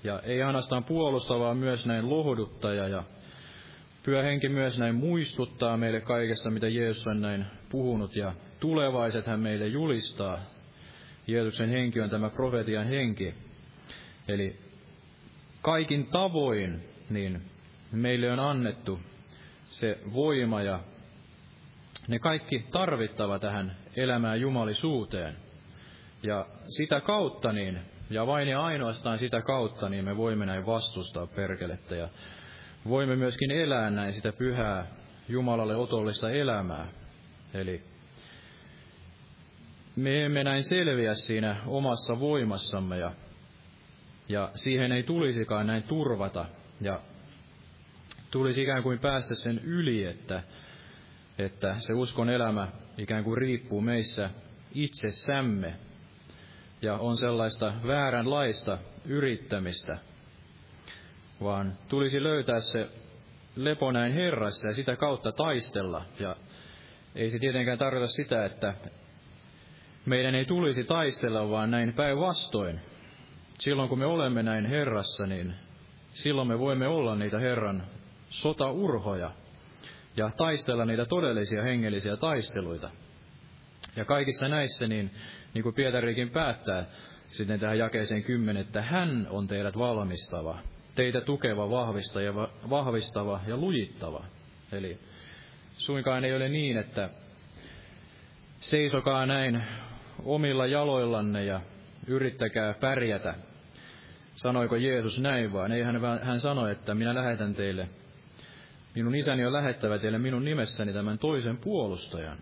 [0.05, 3.03] Ja ei ainoastaan puolusta, vaan myös näin lohduttaja ja
[4.07, 9.41] Pyhä henki myös näin muistuttaa meille kaikesta, mitä Jeesus on näin puhunut ja tulevaiset hän
[9.41, 10.39] meille julistaa.
[11.27, 13.35] Jeesuksen henki on tämä profetian henki.
[14.29, 14.57] Eli
[15.63, 17.43] kaikin tavoin niin
[17.93, 19.01] meille on annettu
[19.65, 20.81] se voima ja
[22.09, 25.37] ne kaikki tarvittava tähän elämään jumalisuuteen.
[26.23, 26.47] Ja
[26.77, 27.81] sitä kautta niin,
[28.11, 32.09] ja vain ja ainoastaan sitä kautta, niin me voimme näin vastustaa perkelettä ja
[32.89, 34.87] voimme myöskin elää näin sitä pyhää
[35.29, 36.89] Jumalalle otollista elämää.
[37.55, 37.83] Eli
[39.97, 43.13] me emme näin selviä siinä omassa voimassamme ja,
[44.29, 46.45] ja siihen ei tulisikaan näin turvata
[46.81, 47.01] ja
[48.31, 50.43] tulisi ikään kuin päästä sen yli, että,
[51.39, 52.69] että se uskon elämä
[52.99, 54.31] ikään kuin riippuu meissä
[54.75, 55.75] itsessämme
[56.83, 59.99] ja on sellaista vääränlaista yrittämistä,
[61.43, 62.91] vaan tulisi löytää se
[63.57, 66.05] lepo näin Herrassa ja sitä kautta taistella.
[66.21, 66.37] Ja
[67.15, 68.75] ei se tietenkään tarkoita sitä, että
[70.07, 72.81] meidän ei tulisi taistella, vaan näin päinvastoin.
[73.59, 75.55] Silloin kun me olemme näin Herrassa, niin
[76.11, 77.83] silloin me voimme olla niitä Herran
[78.29, 79.31] sotaurhoja.
[80.17, 82.91] Ja taistella niitä todellisia hengellisiä taisteluita.
[83.97, 85.11] Ja kaikissa näissä, niin,
[85.55, 86.87] niin kuin Pietarikin päättää
[87.25, 90.59] sitten tähän jakeeseen kymmenen, että hän on teidät valmistava,
[90.95, 94.25] teitä tukeva, vahvistava vahvistava ja lujittava.
[94.73, 94.99] Eli
[95.77, 97.11] suinkaan ei ole niin, että
[98.61, 99.63] seisokaa näin
[100.25, 101.61] omilla jaloillanne ja
[102.07, 103.35] yrittäkää pärjätä.
[104.35, 105.73] Sanoiko Jeesus näin vaan?
[105.73, 107.89] Ei hän, hän sanoi, että minä lähetän teille,
[108.97, 112.39] minun isäni on lähettävä teille minun nimessäni tämän toisen puolustajan.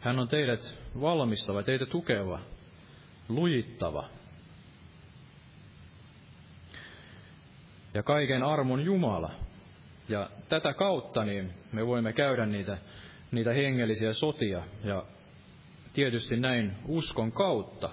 [0.00, 2.40] Hän on teidät valmistava, teitä tukeva,
[3.28, 4.08] lujittava.
[7.94, 9.30] Ja kaiken armon Jumala.
[10.08, 12.78] Ja tätä kautta niin me voimme käydä niitä,
[13.30, 14.62] niitä hengellisiä sotia.
[14.84, 15.04] Ja
[15.92, 17.90] tietysti näin uskon kautta.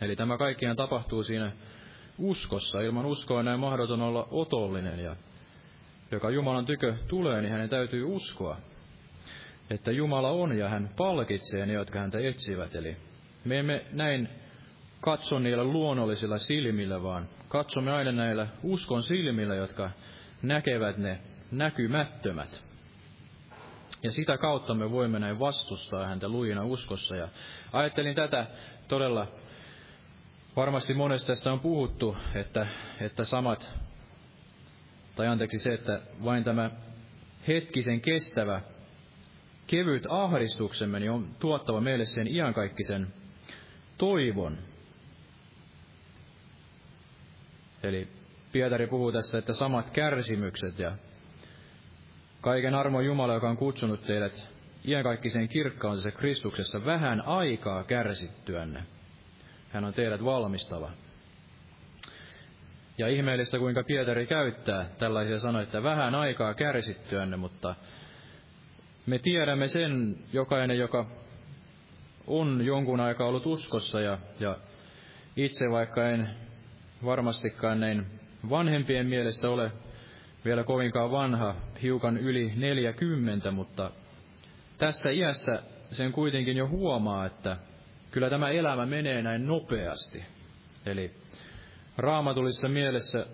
[0.00, 1.52] Eli tämä kaikkiaan tapahtuu siinä
[2.22, 2.80] uskossa.
[2.80, 4.98] Ilman uskoa näin mahdoton olla otollinen.
[4.98, 5.16] Ja
[6.10, 8.56] joka Jumalan tykö tulee, niin hänen täytyy uskoa,
[9.70, 12.74] että Jumala on ja hän palkitsee ne, jotka häntä etsivät.
[12.74, 12.96] Eli
[13.44, 14.28] me emme näin
[15.00, 19.90] katso niillä luonnollisilla silmillä, vaan katsomme aina näillä uskon silmillä, jotka
[20.42, 21.18] näkevät ne
[21.50, 22.64] näkymättömät.
[24.02, 27.16] Ja sitä kautta me voimme näin vastustaa häntä lujina uskossa.
[27.16, 27.28] Ja
[27.72, 28.46] ajattelin tätä
[28.88, 29.26] todella,
[30.56, 32.66] varmasti monesta tästä on puhuttu, että,
[33.00, 33.68] että samat,
[35.16, 36.70] tai anteeksi se, että vain tämä
[37.48, 38.60] hetkisen kestävä,
[39.66, 43.14] kevyt ahdistuksemme niin on tuottava meille sen iankaikkisen
[43.98, 44.58] toivon.
[47.82, 48.08] Eli
[48.52, 50.92] Pietari puhuu tässä, että samat kärsimykset ja
[52.42, 54.48] Kaiken armon Jumala, joka on kutsunut teidät
[54.84, 58.82] iänkaikkiseen kirkkaansa Kristuksessa vähän aikaa kärsittyänne.
[59.72, 60.90] Hän on teidät valmistava.
[62.98, 67.74] Ja ihmeellistä, kuinka Pietari käyttää tällaisia sanoja, että vähän aikaa kärsittyänne, mutta
[69.06, 71.06] me tiedämme sen, jokainen, joka
[72.26, 74.56] on jonkun aikaa ollut uskossa ja, ja
[75.36, 76.30] itse vaikka en
[77.04, 78.06] varmastikaan näin
[78.50, 79.72] vanhempien mielestä ole
[80.44, 83.90] vielä kovinkaan vanha, hiukan yli 40, mutta
[84.78, 87.56] tässä iässä sen kuitenkin jo huomaa, että
[88.12, 90.24] kyllä tämä elämä menee näin nopeasti.
[90.86, 91.10] Eli
[91.96, 93.26] raamatullisessa mielessä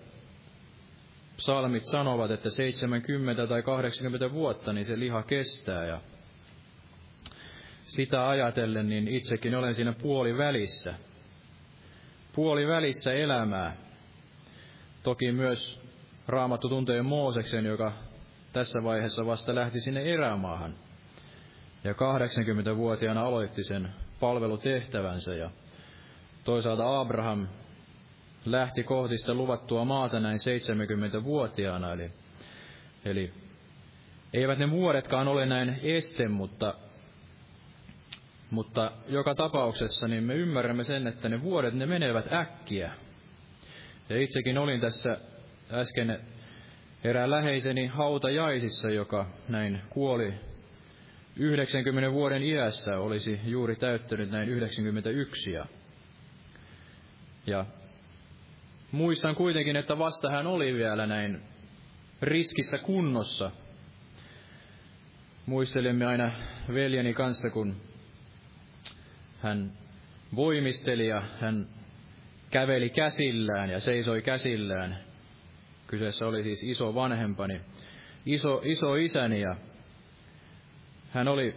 [1.37, 6.01] psalmit sanovat, että 70 tai 80 vuotta niin se liha kestää ja
[7.81, 10.93] sitä ajatellen, niin itsekin olen siinä puoli välissä.
[12.35, 13.75] Puoli välissä elämää.
[15.03, 15.79] Toki myös
[16.27, 17.93] Raamattu tuntee Mooseksen, joka
[18.53, 20.75] tässä vaiheessa vasta lähti sinne erämaahan.
[21.83, 23.89] Ja 80-vuotiaana aloitti sen
[24.19, 25.49] palvelutehtävänsä ja
[26.43, 27.47] toisaalta Abraham
[28.45, 31.93] lähti kohti sitä luvattua maata näin 70-vuotiaana.
[31.93, 32.11] Eli,
[33.05, 33.33] eli
[34.33, 36.73] eivät ne vuodetkaan ole näin este, mutta,
[38.51, 42.91] mutta joka tapauksessa niin me ymmärrämme sen, että ne vuodet ne menevät äkkiä.
[44.09, 45.17] Ja itsekin olin tässä
[45.71, 46.19] äsken
[47.03, 50.33] erään läheiseni hautajaisissa, joka näin kuoli
[51.39, 55.51] 90 vuoden iässä, olisi juuri täyttänyt näin 91.
[55.51, 55.65] Ja,
[57.47, 57.65] ja
[58.91, 61.41] muistan kuitenkin, että vasta hän oli vielä näin
[62.21, 63.51] riskissä kunnossa.
[65.45, 66.31] Muistelimme aina
[66.73, 67.75] veljeni kanssa, kun
[69.41, 69.71] hän
[70.35, 71.67] voimisteli ja hän
[72.51, 75.09] käveli käsillään ja seisoi käsillään
[75.89, 77.61] Kyseessä oli siis iso vanhempani,
[78.25, 79.55] iso, iso isäni ja
[81.09, 81.55] hän oli,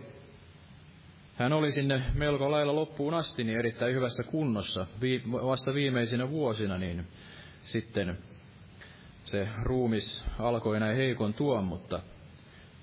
[1.35, 4.87] hän oli sinne melko lailla loppuun asti niin erittäin hyvässä kunnossa.
[5.01, 7.07] Vi, vasta viimeisinä vuosina niin
[7.61, 8.19] sitten
[9.25, 12.01] se ruumis alkoi näin heikon tuon, mutta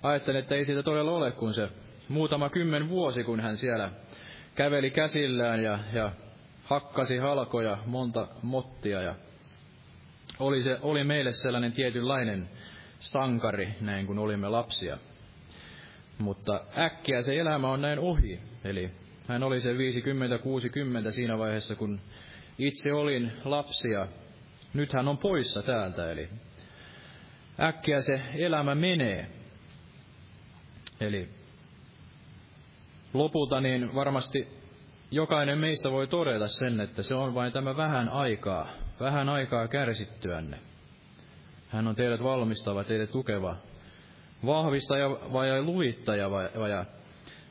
[0.03, 1.69] ajattelin, että ei siitä todella ole, kun se
[2.07, 3.91] muutama kymmen vuosi, kun hän siellä
[4.55, 6.11] käveli käsillään ja, ja
[6.63, 9.15] hakkasi halkoja monta mottia ja
[10.39, 12.49] oli, se, oli meille sellainen tietynlainen
[12.99, 14.97] sankari, näin kun olimme lapsia.
[16.19, 18.39] Mutta äkkiä se elämä on näin ohi.
[18.63, 18.91] Eli
[19.27, 19.75] hän oli se 50-60
[21.11, 22.01] siinä vaiheessa, kun
[22.57, 24.07] itse olin lapsia.
[24.73, 26.29] Nyt hän on poissa täältä, eli
[27.59, 29.27] äkkiä se elämä menee.
[30.99, 31.29] Eli
[33.13, 34.47] lopulta niin varmasti
[35.11, 40.57] jokainen meistä voi todeta sen, että se on vain tämä vähän aikaa, vähän aikaa kärsittyänne.
[41.69, 43.57] Hän on teidät valmistava, teidät tukeva,
[44.45, 46.49] vahvistaja vai luittaja vai,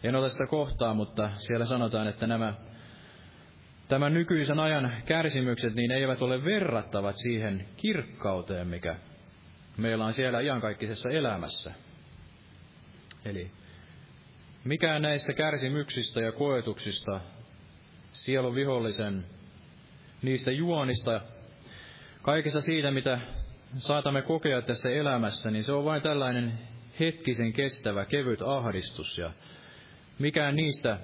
[0.03, 2.55] en ota sitä kohtaa, mutta siellä sanotaan, että nämä
[3.89, 8.97] tämän nykyisen ajan kärsimykset niin eivät ole verrattavat siihen kirkkauteen, mikä
[9.77, 11.75] meillä on siellä iankaikkisessa elämässä.
[13.25, 13.51] Eli
[14.65, 17.21] mikään näistä kärsimyksistä ja koetuksista,
[18.13, 19.25] sielun vihollisen,
[20.23, 21.21] niistä juonista,
[22.23, 23.21] kaikessa siitä, mitä
[23.79, 26.53] saatamme kokea tässä elämässä, niin se on vain tällainen
[27.01, 29.19] hetkisen kestävä, kevyt ahdistus.
[29.19, 29.31] Ja
[30.19, 30.99] mikään niistä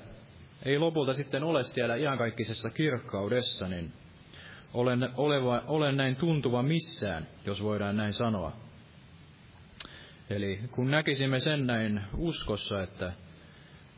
[0.65, 3.93] ei lopulta sitten ole siellä iankaikkisessa kirkkaudessa, niin
[4.75, 8.53] olen, oleva, olen näin tuntuva missään, jos voidaan näin sanoa.
[10.31, 13.13] Eli kun näkisimme sen näin uskossa, että,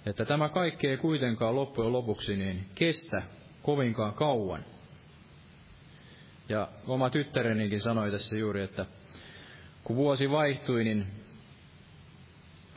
[0.07, 3.22] että tämä kaikki ei kuitenkaan loppujen lopuksi niin kestä
[3.62, 4.64] kovinkaan kauan.
[6.49, 8.86] Ja oma tyttärenikin sanoi tässä juuri, että
[9.84, 11.07] kun vuosi vaihtui, niin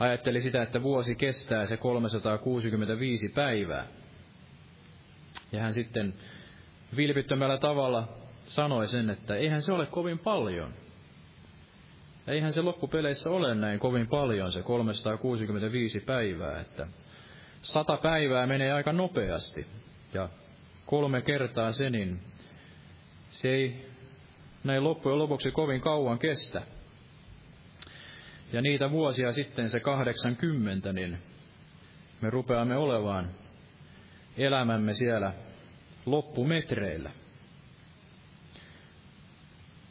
[0.00, 3.86] ajatteli sitä, että vuosi kestää se 365 päivää.
[5.52, 6.14] Ja hän sitten
[6.96, 8.08] vilpittömällä tavalla
[8.44, 10.72] sanoi sen, että eihän se ole kovin paljon.
[12.26, 16.86] Eihän se loppupeleissä ole näin kovin paljon, se 365 päivää, että
[17.62, 19.66] sata päivää menee aika nopeasti.
[20.14, 20.28] Ja
[20.86, 22.20] kolme kertaa se, niin
[23.30, 23.86] se ei
[24.64, 26.62] näin loppujen lopuksi kovin kauan kestä.
[28.52, 31.18] Ja niitä vuosia sitten se 80, niin
[32.20, 33.30] me rupeamme olevaan
[34.36, 35.32] elämämme siellä
[36.06, 37.10] loppumetreillä.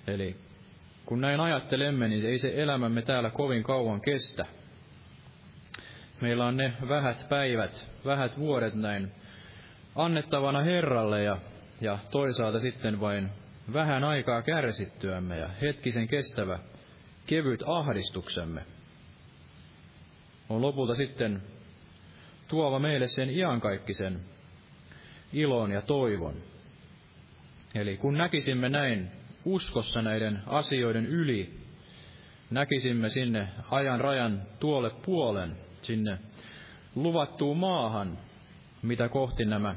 [0.08, 0.36] Eli
[1.06, 4.46] kun näin ajattelemme, niin ei se elämämme täällä kovin kauan kestä.
[6.22, 9.12] Meillä on ne vähät päivät, vähät vuodet näin
[9.96, 11.38] annettavana Herralle ja,
[11.82, 13.30] ja toisaalta sitten vain
[13.74, 16.60] vähän aikaa kärsittyämme ja hetkisen kestävä
[17.30, 18.62] kevyt ahdistuksemme
[20.50, 21.44] on lopulta sitten
[22.48, 24.20] tuova meille sen iankaikkisen
[25.34, 26.34] ilon ja toivon.
[27.76, 29.12] Eli kun näkisimme näin
[29.46, 31.60] uskossa näiden asioiden yli,
[32.50, 36.18] näkisimme sinne ajan rajan tuolle puolen, sinne
[36.96, 38.18] luvattuun maahan,
[38.82, 39.76] mitä kohti nämä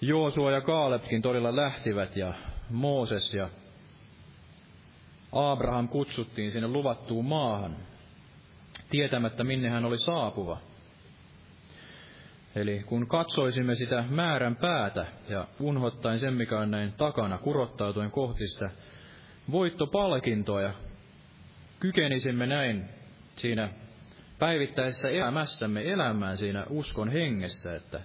[0.00, 2.34] Joosua ja Kaalepkin todella lähtivät ja
[2.70, 3.50] Mooses ja
[5.32, 7.76] Abraham kutsuttiin sinne luvattuun maahan,
[8.90, 10.58] tietämättä minne hän oli saapuva.
[12.56, 18.48] Eli kun katsoisimme sitä määrän päätä ja unhottaen sen, mikä on näin takana, kurottautuen kohti
[18.48, 18.70] sitä
[19.50, 20.72] voittopalkintoa ja
[21.80, 22.88] kykenisimme näin
[23.36, 23.68] siinä
[24.38, 28.00] päivittäisessä elämässämme elämään siinä uskon hengessä, että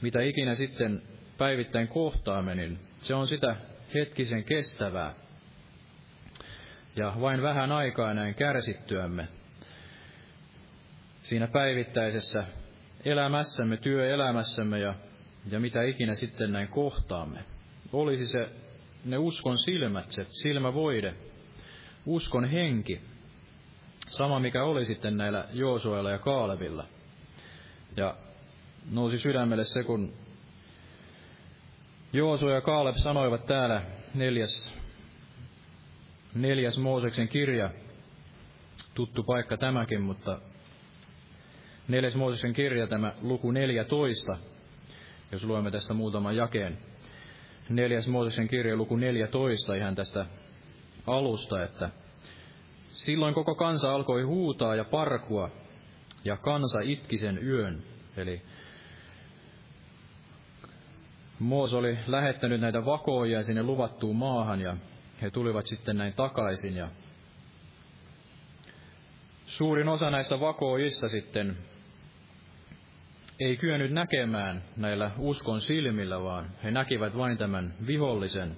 [0.00, 1.02] mitä ikinä sitten
[1.38, 3.56] päivittäin kohtaamme, niin se on sitä
[3.94, 5.21] hetkisen kestävää.
[6.96, 9.28] Ja vain vähän aikaa näin kärsittyämme
[11.22, 12.44] siinä päivittäisessä
[13.04, 14.94] elämässämme, työelämässämme ja,
[15.50, 17.44] ja mitä ikinä sitten näin kohtaamme.
[17.92, 18.50] Olisi se
[19.04, 21.14] ne uskon silmät, se silmävoide,
[22.06, 23.00] uskon henki,
[24.08, 26.84] sama mikä oli sitten näillä Joosuella ja Kaalevilla.
[27.96, 28.16] Ja
[28.90, 30.12] nousi sydämelle se, kun
[32.12, 33.82] Joosu ja Kaaleb sanoivat täällä
[34.14, 34.81] neljäs,
[36.34, 37.70] neljäs Mooseksen kirja,
[38.94, 40.40] tuttu paikka tämäkin, mutta
[41.88, 44.36] neljäs Mooseksen kirja, tämä luku 14,
[45.32, 46.78] jos luemme tästä muutaman jakeen.
[47.68, 50.26] Neljäs Mooseksen kirja, luku 14, ihan tästä
[51.06, 51.90] alusta, että
[52.88, 55.50] silloin koko kansa alkoi huutaa ja parkua,
[56.24, 57.82] ja kansa itki sen yön.
[58.16, 58.42] Eli
[61.38, 64.76] Moos oli lähettänyt näitä vakoojia sinne luvattuun maahan ja
[65.22, 66.88] he tulivat sitten näin takaisin ja
[69.46, 71.56] suurin osa näistä vakoojista sitten
[73.40, 78.56] ei kyennyt näkemään näillä uskon silmillä, vaan he näkivät vain tämän vihollisen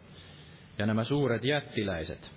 [0.78, 2.30] ja nämä suuret jättiläiset.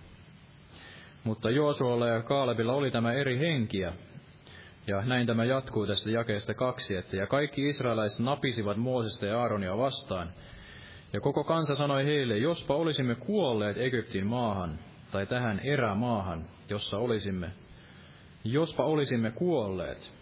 [1.24, 3.94] Mutta Joosualla ja Kaalebilla oli tämä eri henkiä,
[4.88, 9.78] ja näin tämä jatkuu tästä jakeesta kaksi, että ja kaikki israelaiset napisivat Moosesta ja Aaronia
[9.78, 10.34] vastaan.
[11.14, 14.80] Ja koko kansa sanoi heille, jospa olisimme kuolleet Egyptin maahan,
[15.12, 17.52] tai tähän erämaahan, jossa olisimme.
[18.44, 20.14] Jospa olisimme kuolleet.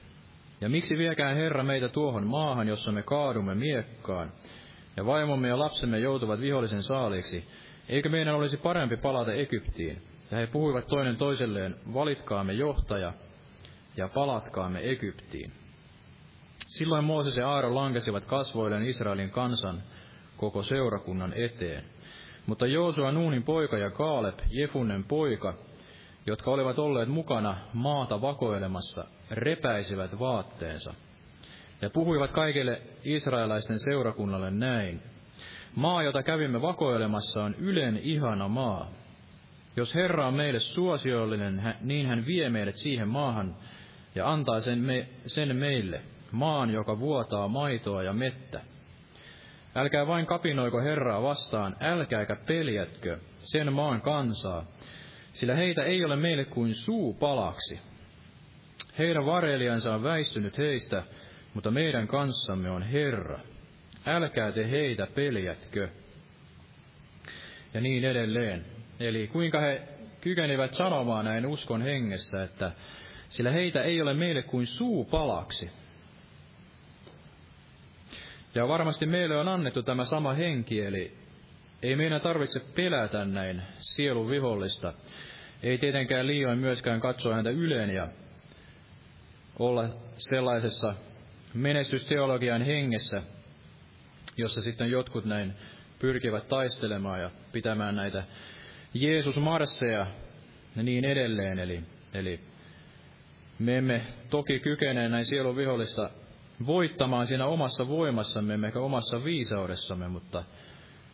[0.62, 4.32] Ja miksi viekään Herra meitä tuohon maahan, jossa me kaadumme miekkaan,
[4.98, 7.48] ja vaimomme ja lapsemme joutuvat vihollisen saaliksi,
[7.90, 10.02] eikö meidän olisi parempi palata Egyptiin?
[10.32, 13.14] Ja he puhuivat toinen toiselleen, valitkaamme johtaja,
[13.98, 15.52] ja palatkaamme Egyptiin.
[16.66, 19.84] Silloin Mooses ja Aaron lankesivat kasvoilleen Israelin kansan
[20.38, 21.84] koko seurakunnan eteen.
[22.46, 25.54] Mutta Joosua Nuunin poika ja Kaaleb, Jefunnen poika,
[26.26, 30.94] jotka olivat olleet mukana maata vakoilemassa, repäisivät vaatteensa
[31.82, 35.02] ja puhuivat kaikille israelaisten seurakunnalle näin.
[35.76, 38.92] Maa, jota kävimme vakoilemassa, on ylen ihana maa.
[39.76, 43.56] Jos Herra on meille suosiollinen, niin hän vie meidät siihen maahan
[44.16, 48.62] ja antaa sen, me, sen meille, maan, joka vuotaa maitoa ja mettä.
[49.76, 54.66] Älkää vain kapinoiko Herraa vastaan, älkääkä peljätkö sen maan kansaa,
[55.34, 57.80] sillä heitä ei ole meille kuin suu palaksi.
[58.98, 61.04] Heidän varelijansa on väistynyt heistä,
[61.54, 63.40] mutta meidän kanssamme on Herra.
[64.06, 65.90] Älkää te heitä peljätkö.
[67.74, 68.66] Ja niin edelleen.
[69.00, 69.82] Eli kuinka he
[70.22, 72.72] kykenivät sanomaan näin uskon hengessä, että
[73.30, 75.72] sillä heitä ei ole meille kuin suu palaksi.
[78.56, 81.18] Ja varmasti meille on annettu tämä sama henki, eli
[81.84, 84.94] ei meidän tarvitse pelätä näin sielun vihollista.
[85.64, 88.08] Ei tietenkään liioin myöskään katsoa häntä yleen ja
[89.60, 90.94] olla sellaisessa
[91.54, 93.22] menestysteologian hengessä,
[94.38, 95.54] jossa sitten jotkut näin
[96.00, 98.24] pyrkivät taistelemaan ja pitämään näitä
[98.94, 100.08] Jeesus marsseja
[100.76, 101.60] ja niin edelleen.
[101.60, 101.84] Eli,
[102.14, 102.40] eli
[103.60, 106.10] me emme toki kykene näin sielun vihollista
[106.66, 110.44] voittamaan siinä omassa voimassamme, emmekä omassa viisaudessamme, mutta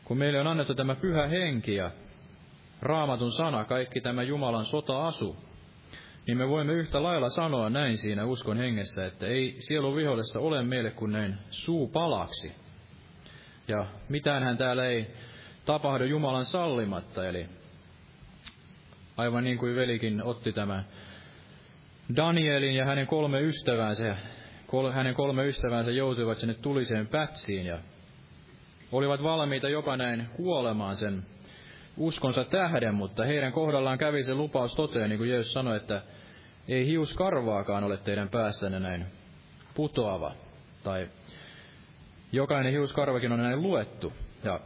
[0.06, 1.92] kun meille on annettu tämä pyhä henki ja
[2.82, 5.38] raamatun sana, kaikki tämä Jumalan sota-asu,
[6.28, 10.64] niin me voimme yhtä lailla sanoa näin siinä uskon hengessä, että ei sielun vihollista ole
[10.64, 12.52] meille kuin näin suu palaksi.
[13.68, 15.08] Ja mitään hän täällä ei
[15.66, 17.46] tapahdu Jumalan sallimatta, eli
[19.18, 20.86] aivan niin kuin velikin otti tämän
[22.16, 23.40] Danielin ja hänen kolme
[24.72, 27.78] ystävänsä, hänen kolme ystävänsä joutuivat sinne tuliseen pätsiin ja
[28.92, 31.26] olivat valmiita jopa näin kuolemaan sen
[31.98, 36.02] uskonsa tähden, mutta heidän kohdallaan kävi se lupaus toteen, niin kuin Jeesus sanoi, että
[36.68, 39.06] ei hius karvaakaan ole teidän päässänne näin
[39.74, 40.34] putoava.
[40.84, 41.10] Tai
[42.32, 44.14] jokainen hiuskarvakin on näin luettu.
[44.44, 44.60] Ja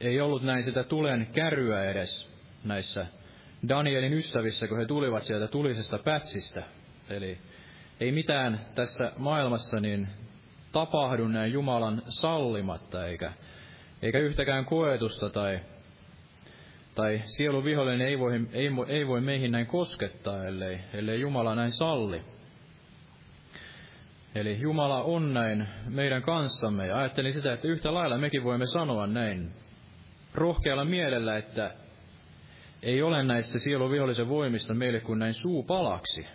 [0.00, 2.30] ei ollut näin sitä tulen kärryä edes
[2.64, 3.06] näissä
[3.68, 6.62] Danielin ystävissä, kun he tulivat sieltä tulisesta pätsistä.
[7.10, 7.38] Eli
[8.00, 10.08] ei mitään tässä maailmassa niin
[10.72, 13.32] tapahdu näin Jumalan sallimatta, eikä,
[14.02, 15.60] eikä yhtäkään koetusta tai,
[16.94, 21.72] tai sielun vihollinen ei voi, ei, ei voi meihin näin koskettaa, ellei, ellei Jumala näin
[21.72, 22.22] salli.
[24.34, 29.06] Eli Jumala on näin meidän kanssamme, ja ajattelin sitä, että yhtä lailla mekin voimme sanoa
[29.06, 29.52] näin
[30.34, 31.74] rohkealla mielellä, että
[32.82, 36.26] ei ole näistä sielun vihollisen voimista meille kuin näin suu palaksi.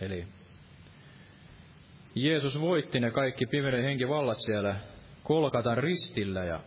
[0.00, 0.26] Eli
[2.14, 4.76] Jeesus voitti ne kaikki pimeyden henkivallat siellä
[5.22, 6.60] Kolkatan ristillä ja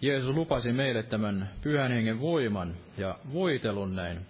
[0.00, 4.26] Jeesus lupasi meille tämän pyhän hengen voiman ja voitelun näin,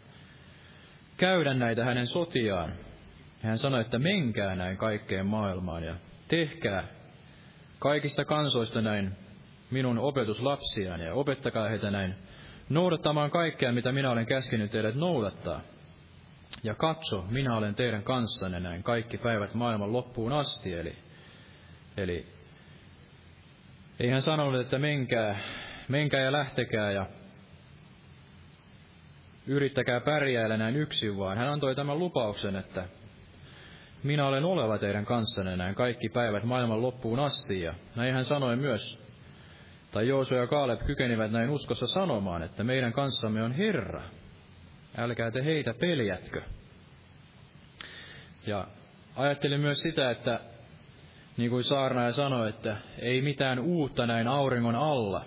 [1.16, 2.72] käydä näitä hänen sotiaan.
[3.42, 5.94] Hän sanoi, että menkää näin kaikkeen maailmaan ja
[6.28, 6.84] tehkää
[7.78, 9.12] kaikista kansoista näin
[9.70, 12.14] minun opetuslapsiaan ja opettakaa heitä näin
[12.68, 15.60] noudattamaan kaikkea, mitä minä olen käskenyt teidät noudattaa.
[16.62, 20.74] Ja katso, minä olen teidän kanssanne näin kaikki päivät maailman loppuun asti.
[20.74, 20.96] Eli,
[21.96, 22.26] eli
[24.00, 25.38] ei hän sanonut, että menkää,
[25.88, 27.06] menkää ja lähtekää ja
[29.46, 32.84] yrittäkää pärjäillä näin yksin, vaan hän antoi tämän lupauksen, että
[34.02, 37.60] minä olen oleva teidän kanssanne näin kaikki päivät maailman loppuun asti.
[37.60, 38.98] Ja näin hän sanoi myös,
[39.90, 44.02] tai Joosu ja Kaaleb kykenivät näin uskossa sanomaan, että meidän kanssamme on Herra.
[44.98, 46.42] Älkää te heitä peljätkö.
[48.46, 48.66] Ja
[49.16, 50.40] ajattelin myös sitä, että
[51.36, 55.24] niin kuin saarnaaja sanoi, että ei mitään uutta näin auringon alla,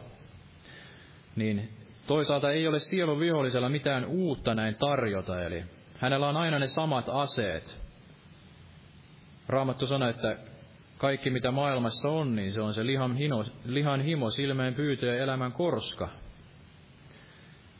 [1.35, 1.69] niin
[2.07, 5.63] toisaalta ei ole sielun vihollisella mitään uutta näin tarjota, eli
[5.97, 7.81] hänellä on aina ne samat aseet.
[9.47, 10.37] Raamattu sanoi, että
[10.97, 15.23] kaikki mitä maailmassa on, niin se on se lihan, hino, lihan himo, silmeen pyytö ja
[15.23, 16.09] elämän korska.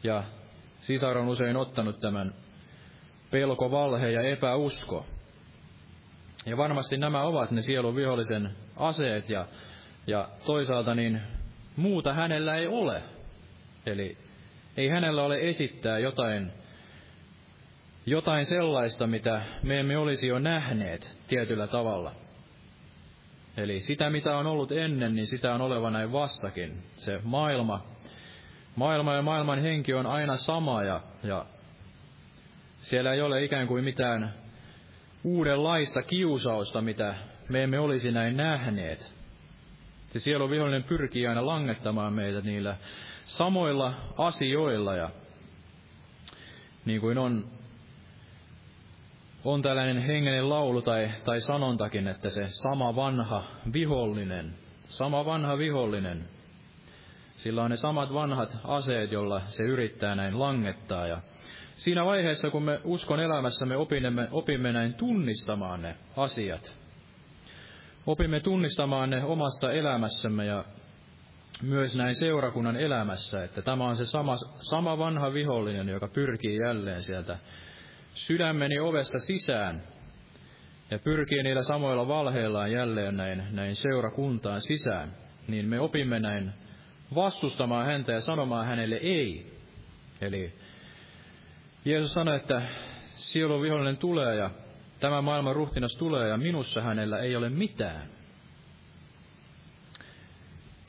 [0.04, 0.24] Ja
[0.82, 2.34] sisar on usein ottanut tämän
[3.32, 5.06] pelko, valhe ja epäusko.
[6.46, 9.46] Ja varmasti nämä ovat ne sielun vihollisen aseet ja,
[10.08, 11.22] ja toisaalta niin
[11.76, 13.04] muuta hänellä ei ole.
[13.86, 14.18] Eli
[14.78, 16.52] ei hänellä ole esittää jotain,
[18.06, 22.12] jotain sellaista, mitä me emme olisi jo nähneet tietyllä tavalla.
[23.58, 26.84] Eli sitä, mitä on ollut ennen, niin sitä on oleva näin vastakin.
[26.94, 27.86] Se maailma,
[28.76, 31.46] maailma ja maailman henki on aina sama ja, ja
[32.76, 34.34] siellä ei ole ikään kuin mitään
[35.24, 37.16] uudenlaista kiusausta, mitä
[37.50, 39.14] me emme olisi näin nähneet.
[40.12, 42.76] Se sielun vihollinen pyrkii aina langettamaan meitä niillä
[43.24, 45.10] samoilla asioilla ja
[46.86, 47.46] niin kuin on
[49.46, 53.44] on tällainen hengenen laulu tai, tai sanontakin, että se sama vanha
[53.74, 54.54] vihollinen,
[54.84, 56.30] sama vanha vihollinen,
[57.42, 61.08] Sillä on ne samat vanhat aseet, jolla se yrittää näin langettaa.
[61.08, 61.22] Ja
[61.74, 66.78] siinä vaiheessa, kun me uskon elämässämme opimme, opimme näin tunnistamaan ne asiat,
[68.08, 70.66] opimme tunnistamaan ne omassa elämässämme ja
[71.62, 74.36] myös näin seurakunnan elämässä, että tämä on se sama,
[74.70, 77.38] sama vanha vihollinen, joka pyrkii jälleen sieltä
[78.14, 79.82] sydämeni ovesta sisään
[80.92, 85.14] ja pyrkii niillä samoilla valheillaan jälleen näin, näin seurakuntaan sisään,
[85.48, 86.61] niin me opimme näin
[87.16, 89.52] vastustamaan häntä ja sanomaan hänelle ei.
[90.22, 90.54] Eli
[91.86, 92.62] Jeesus sanoi, että
[93.16, 94.50] sielun vihollinen tulee ja
[95.00, 98.10] tämä maailman ruhtinas tulee ja minussa hänellä ei ole mitään.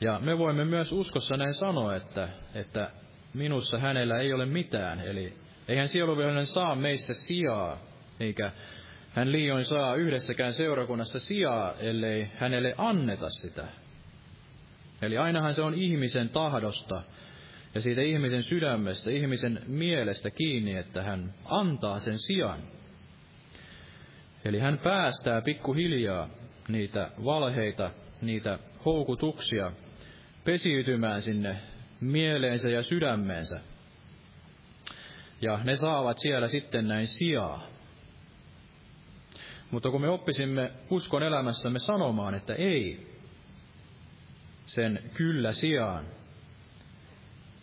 [0.01, 2.91] Ja me voimme myös uskossa näin sanoa, että, että
[3.33, 4.99] minussa hänellä ei ole mitään.
[4.99, 5.33] Eli
[5.67, 7.77] eihän sieluvihollinen saa meissä sijaa,
[8.19, 8.51] eikä
[9.11, 13.65] hän liioin saa yhdessäkään seurakunnassa sijaa, ellei hänelle anneta sitä.
[15.05, 17.01] Eli ainahan se on ihmisen tahdosta
[17.75, 22.59] ja siitä ihmisen sydämestä, ihmisen mielestä kiinni, että hän antaa sen sijan.
[24.45, 26.29] Eli hän päästää pikkuhiljaa
[26.67, 27.91] niitä valheita,
[28.21, 29.71] niitä houkutuksia
[30.43, 31.57] pesiytymään sinne
[32.01, 33.59] mieleensä ja sydämeensä.
[35.41, 37.67] Ja ne saavat siellä sitten näin sijaa.
[39.71, 43.12] Mutta kun me oppisimme uskon elämässämme sanomaan, että ei,
[44.65, 46.05] sen kyllä sijaan,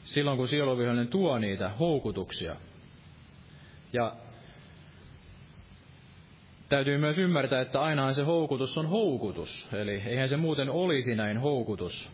[0.05, 2.57] silloin kun sieluvihollinen tuo niitä houkutuksia.
[3.93, 4.17] Ja
[6.69, 9.69] täytyy myös ymmärtää, että ainahan se houkutus on houkutus.
[9.73, 12.11] Eli eihän se muuten olisi näin houkutus,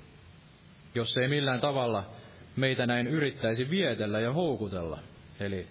[0.94, 2.10] jos ei millään tavalla
[2.56, 4.98] meitä näin yrittäisi vietellä ja houkutella.
[5.40, 5.66] Eli,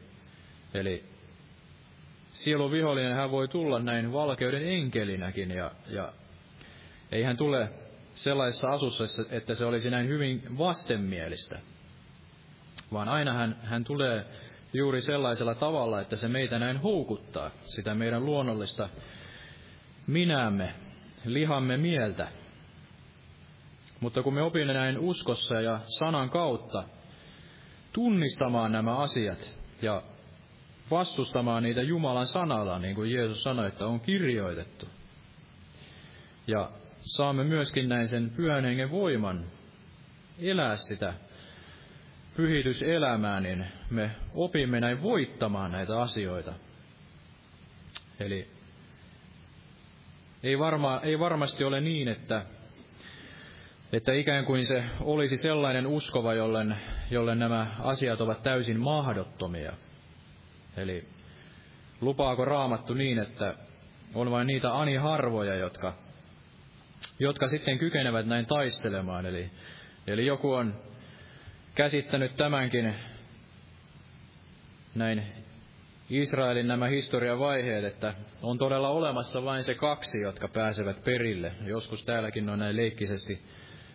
[0.73, 1.03] eli
[2.33, 6.13] sielun vihollinen hän voi tulla näin valkeuden enkelinäkin ja, ja
[7.11, 7.69] ei hän tule
[8.15, 11.59] sellaisessa asussa, että se olisi näin hyvin vastenmielistä,
[12.93, 14.25] vaan aina hän, hän tulee
[14.73, 18.89] juuri sellaisella tavalla, että se meitä näin houkuttaa, sitä meidän luonnollista
[20.07, 20.73] minämme,
[21.25, 22.27] lihamme mieltä.
[23.99, 26.83] Mutta kun me opimme näin uskossa ja sanan kautta
[27.93, 30.01] tunnistamaan nämä asiat ja
[30.91, 34.87] vastustamaan niitä Jumalan sanalla, niin kuin Jeesus sanoi, että on kirjoitettu.
[36.47, 36.71] Ja
[37.05, 39.45] saamme myöskin näin sen pyhän hengen voiman
[40.39, 41.13] elää sitä
[42.35, 46.53] pyhityselämää, niin me opimme näin voittamaan näitä asioita.
[48.19, 48.47] Eli
[50.43, 52.45] ei, varma, ei varmasti ole niin, että,
[53.93, 56.65] että ikään kuin se olisi sellainen uskova, jolle,
[57.11, 59.73] jolle nämä asiat ovat täysin mahdottomia.
[60.77, 61.07] Eli
[62.01, 63.55] lupaako raamattu niin, että
[64.13, 66.04] on vain niitä ani harvoja, jotka
[67.19, 69.25] jotka sitten kykenevät näin taistelemaan.
[69.25, 69.49] Eli,
[70.07, 70.75] eli joku on
[71.75, 72.95] käsittänyt tämänkin
[74.95, 75.23] näin
[76.09, 81.51] Israelin nämä historian vaiheet, että on todella olemassa vain se kaksi, jotka pääsevät perille.
[81.65, 83.41] Joskus täälläkin on näin leikkisesti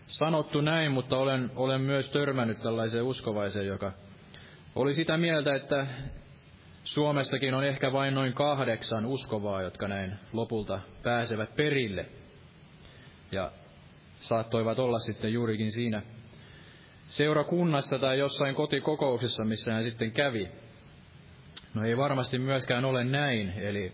[0.06, 3.92] sanottu näin, mutta olen, olen myös törmännyt tällaiseen uskovaiseen, joka
[4.74, 5.86] oli sitä mieltä, että
[6.84, 12.06] Suomessakin on ehkä vain noin kahdeksan uskovaa, jotka näin lopulta pääsevät perille–
[13.32, 13.50] ja
[14.20, 16.02] saattoivat olla sitten juurikin siinä
[17.02, 20.48] seurakunnassa tai jossain kotikokouksessa, missä hän sitten kävi.
[21.74, 23.92] No ei varmasti myöskään ole näin, eli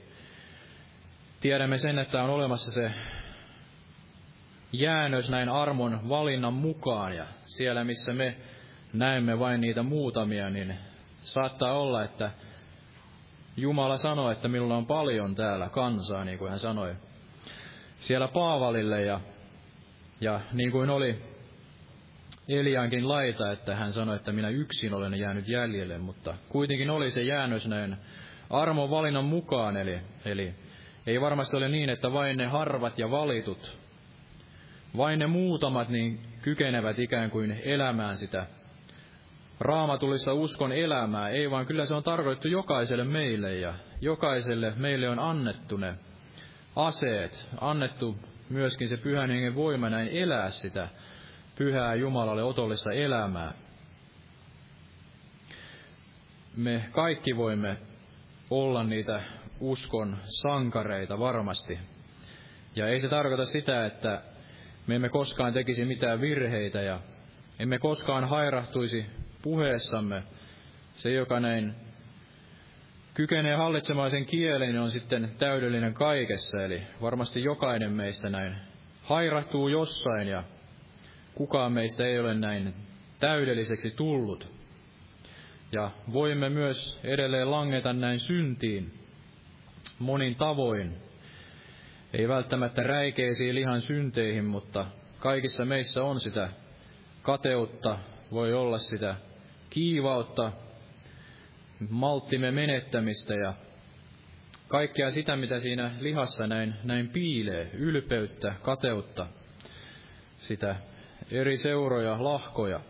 [1.41, 2.91] tiedämme sen, että on olemassa se
[4.73, 8.37] jäännös näin armon valinnan mukaan, ja siellä missä me
[8.93, 10.75] näemme vain niitä muutamia, niin
[11.21, 12.31] saattaa olla, että
[13.57, 16.97] Jumala sanoi, että minulla on paljon täällä kansaa, niin kuin hän sanoi
[18.07, 19.21] siellä Paavalille ja,
[20.21, 21.17] ja niin kuin oli
[22.49, 27.23] Eliankin laita, että hän sanoi, että minä yksin olen jäänyt jäljelle, mutta kuitenkin oli se
[27.23, 27.97] jäännös näin
[28.51, 30.55] armon valinnan mukaan, eli, eli
[31.07, 33.77] ei varmasti ole niin, että vain ne harvat ja valitut,
[34.97, 38.47] vain ne muutamat niin kykenevät ikään kuin elämään sitä
[39.61, 45.19] raamatullista uskon elämää, ei vaan kyllä se on tarkoitettu jokaiselle meille ja jokaiselle meille on
[45.19, 45.95] annettu ne
[46.77, 48.17] aseet, annettu
[48.51, 50.89] myöskin se pyhän hengen voima näin elää sitä
[51.57, 53.53] pyhää Jumalalle otollista elämää.
[56.57, 57.77] Me kaikki voimme
[58.51, 59.23] olla niitä
[59.61, 61.79] uskon sankareita varmasti.
[62.77, 64.23] Ja ei se tarkoita sitä, että
[64.87, 67.01] me emme koskaan tekisi mitään virheitä ja
[67.59, 69.07] emme koskaan hairahtuisi
[69.43, 70.23] puheessamme.
[70.97, 71.75] Se, joka näin
[73.17, 76.63] kykenee hallitsemaan sen kielen, niin on sitten täydellinen kaikessa.
[76.63, 78.57] Eli varmasti jokainen meistä näin
[79.03, 80.43] hairahtuu jossain ja
[81.35, 82.75] kukaan meistä ei ole näin
[83.21, 84.49] täydelliseksi tullut.
[85.73, 88.93] Ja voimme myös edelleen langeta näin syntiin
[89.99, 90.97] monin tavoin.
[92.13, 94.87] Ei välttämättä räikeisiin lihan synteihin, mutta
[95.19, 96.49] kaikissa meissä on sitä
[97.23, 97.99] kateutta,
[98.33, 99.17] voi olla sitä
[99.71, 100.53] kiivautta,
[101.91, 103.55] malttimme menettämistä ja
[104.69, 109.27] kaikkea sitä, mitä siinä lihassa näin, näin piilee, ylpeyttä, kateutta,
[110.39, 110.77] sitä
[111.31, 112.81] eri seuroja, lahkoja,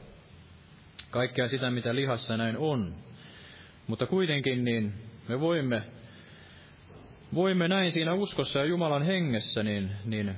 [1.11, 2.95] kaikkea sitä, mitä lihassa näin on.
[3.87, 4.95] Mutta kuitenkin niin
[5.29, 5.83] me voimme,
[7.35, 10.37] voimme näin siinä uskossa ja Jumalan hengessä niin, niin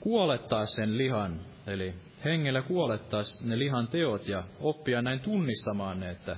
[0.00, 6.36] kuolettaa sen lihan, eli hengellä kuolettaa ne lihan teot ja oppia näin tunnistamaan ne, että,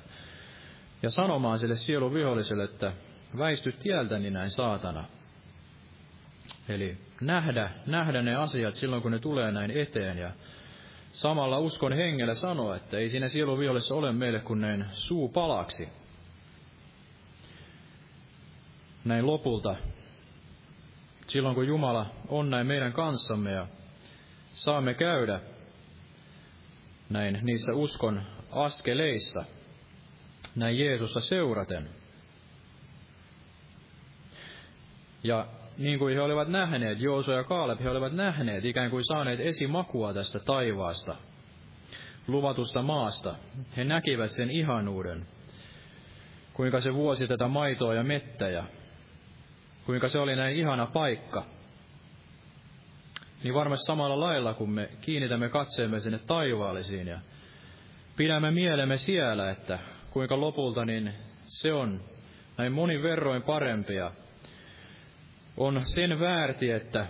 [1.02, 2.92] ja sanomaan sille sielun viholliselle, että
[3.38, 5.04] väisty tieltäni näin saatana.
[6.68, 10.30] Eli nähdä, nähdä ne asiat silloin, kun ne tulee näin eteen ja
[11.12, 15.88] samalla uskon hengellä sanoa, että ei siinä sielun vihollisessa ole meille kuin näin suu palaksi.
[19.04, 19.76] Näin lopulta,
[21.26, 23.66] silloin kun Jumala on näin meidän kanssamme ja
[24.48, 25.40] saamme käydä
[27.10, 29.44] näin niissä uskon askeleissa,
[30.56, 31.88] näin Jeesusta seuraten.
[35.22, 35.46] Ja
[35.78, 40.14] niin kuin he olivat nähneet, Jooso ja Kaaleb, he olivat nähneet, ikään kuin saaneet esimakua
[40.14, 41.16] tästä taivaasta,
[42.26, 43.34] luvatusta maasta.
[43.76, 45.26] He näkivät sen ihanuuden,
[46.52, 48.64] kuinka se vuosi tätä maitoa ja mettä ja
[49.86, 51.44] kuinka se oli näin ihana paikka.
[53.44, 57.18] Niin varmasti samalla lailla, kun me kiinnitämme katseemme sinne taivaallisiin ja
[58.16, 59.78] pidämme mielemme siellä, että
[60.10, 62.00] kuinka lopulta niin se on
[62.58, 64.12] näin monin verroin parempia
[65.56, 67.06] on sen väärti, että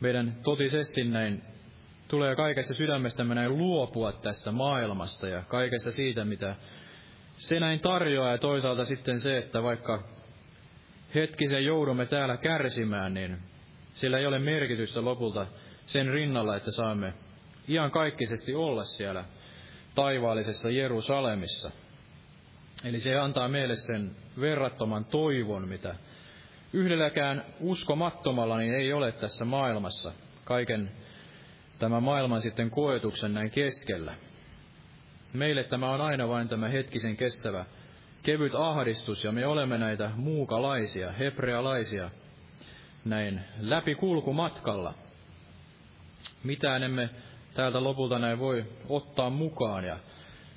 [0.00, 1.42] meidän totisesti näin
[2.08, 6.56] tulee kaikessa sydämestämme näin luopua tästä maailmasta ja kaikessa siitä, mitä
[7.38, 8.30] se näin tarjoaa.
[8.30, 10.04] Ja toisaalta sitten se, että vaikka
[11.14, 13.38] hetkisen joudumme täällä kärsimään, niin
[13.94, 15.46] sillä ei ole merkitystä lopulta
[15.86, 17.14] sen rinnalla, että saamme
[17.90, 19.24] kaikkisesti olla siellä
[19.96, 21.70] taivaallisessa Jerusalemissa.
[22.84, 25.94] Eli se antaa meille sen verrattoman toivon, mitä
[26.72, 30.12] yhdelläkään uskomattomalla niin ei ole tässä maailmassa
[30.44, 30.90] kaiken
[31.78, 34.14] tämän maailman sitten koetuksen näin keskellä.
[35.32, 37.64] Meille tämä on aina vain tämä hetkisen kestävä
[38.22, 42.10] kevyt ahdistus, ja me olemme näitä muukalaisia, hebrealaisia,
[43.04, 44.94] näin läpikulkumatkalla.
[46.44, 47.10] Mitään emme
[47.56, 49.98] täältä lopulta näin voi ottaa mukaan, ja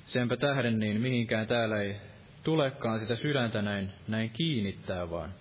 [0.04, 1.96] senpä tähden niin mihinkään täällä ei
[2.42, 5.34] tulekaan sitä sydäntä näin, näin kiinnittää, vaan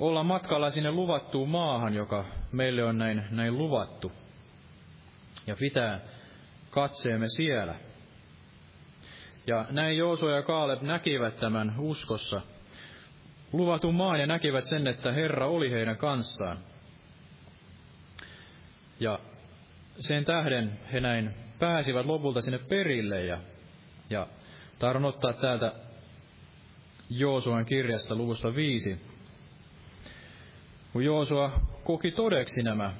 [0.00, 4.12] olla matkalla sinne luvattuun maahan, joka meille on näin, näin luvattu.
[5.46, 6.00] Ja pitää
[6.70, 7.74] katseemme siellä.
[9.46, 12.40] Ja näin Jooso ja Kaaleb näkivät tämän uskossa
[13.52, 16.58] luvatun maan ja näkivät sen, että Herra oli heidän kanssaan.
[19.00, 19.18] Ja
[19.98, 23.38] sen tähden he näin pääsivät lopulta sinne perille ja,
[24.10, 24.26] ja
[24.78, 25.72] tahdon ottaa täältä
[27.10, 29.12] Joosuan kirjasta luvusta viisi
[30.92, 32.92] kun Joosua koki todeksi nämä,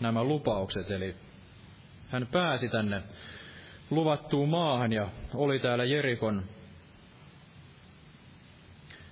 [0.00, 1.14] nämä lupaukset, eli
[2.08, 3.02] hän pääsi tänne
[3.90, 6.42] luvattuun maahan ja oli täällä Jerikon,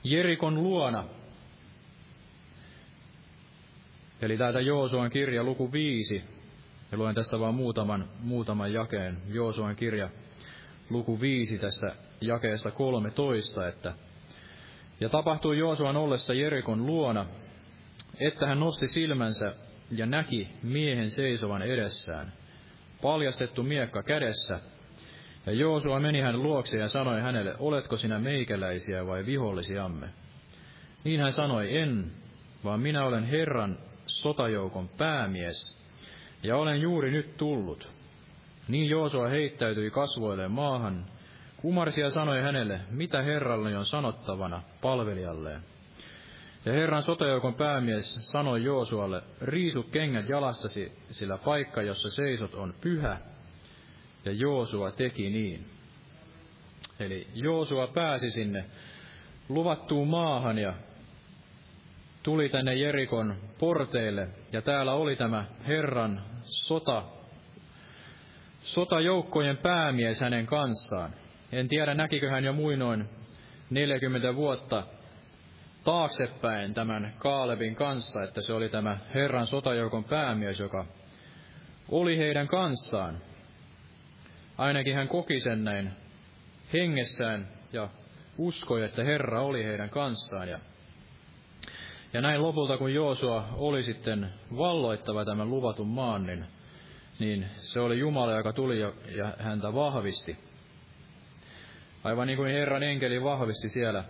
[0.04, 1.04] Jerikon luona.
[4.22, 6.24] Eli täältä Joosuan kirja luku viisi,
[6.92, 9.18] ja luen tästä vain muutaman, muutaman jakeen.
[9.28, 10.10] Joosuan kirja
[10.90, 11.86] luku viisi tästä
[12.20, 13.92] jakeesta 13, että
[15.00, 17.26] ja tapahtui Joosuan ollessa Jerikon luona,
[18.20, 19.54] että hän nosti silmänsä
[19.90, 22.32] ja näki miehen seisovan edessään,
[23.02, 24.60] paljastettu miekka kädessä,
[25.46, 30.08] ja Joosua meni hän luokse ja sanoi hänelle, oletko sinä meikäläisiä vai vihollisiamme?
[31.04, 32.12] Niin hän sanoi, en,
[32.64, 35.85] vaan minä olen Herran sotajoukon päämies,
[36.42, 37.88] ja olen juuri nyt tullut.
[38.68, 41.06] Niin Joosua heittäytyi kasvoilleen maahan,
[41.56, 45.60] kumarsi ja sanoi hänelle, mitä Herralle on sanottavana palvelijalleen.
[46.64, 53.18] Ja Herran sotajoukon päämies sanoi Joosualle, riisu kengät jalassasi, sillä paikka, jossa seisot, on pyhä.
[54.24, 55.66] Ja Joosua teki niin.
[56.98, 58.64] Eli Joosua pääsi sinne
[59.48, 60.74] luvattuun maahan ja
[62.26, 64.28] tuli tänne Jerikon porteille.
[64.52, 67.02] Ja täällä oli tämä Herran sota,
[68.62, 71.10] sotajoukkojen päämies hänen kanssaan.
[71.52, 73.08] En tiedä, näkikö hän jo muinoin
[73.70, 74.82] 40 vuotta
[75.84, 80.86] taaksepäin tämän Kaalevin kanssa, että se oli tämä Herran sotajoukon päämies, joka
[81.88, 83.18] oli heidän kanssaan.
[84.58, 85.90] Ainakin hän koki sen näin
[86.72, 87.88] hengessään ja
[88.38, 90.48] uskoi, että Herra oli heidän kanssaan.
[90.48, 90.58] Ja,
[92.16, 96.44] ja näin lopulta, kun Joosua oli sitten valloittava tämän luvatun maan, niin,
[97.18, 100.36] niin se oli Jumala, joka tuli ja, ja häntä vahvisti.
[102.04, 104.04] Aivan niin kuin Herran enkeli vahvisti siellä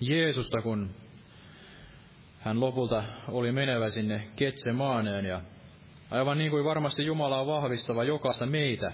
[0.00, 0.90] Jeesusta, kun
[2.40, 5.40] hän lopulta oli menevä sinne Ketsemaaneen ja
[6.10, 8.92] aivan niin kuin varmasti Jumala on vahvistava jokaista meitä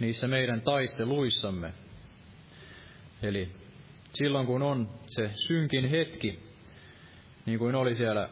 [0.00, 1.72] niissä meidän taisteluissamme.
[3.22, 3.48] Eli
[4.14, 6.43] silloin kun on se synkin hetki,
[7.46, 8.28] niin kuin oli siellä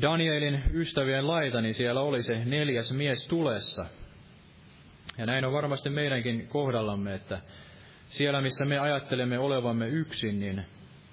[0.00, 3.86] Danielin ystävien laita, niin siellä oli se neljäs mies tulessa.
[5.18, 7.40] Ja näin on varmasti meidänkin kohdallamme, että
[8.04, 10.64] siellä missä me ajattelemme olevamme yksin, niin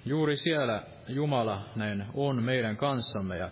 [0.04, 3.36] juuri siellä Jumala näin on meidän kanssamme.
[3.36, 3.50] Ja,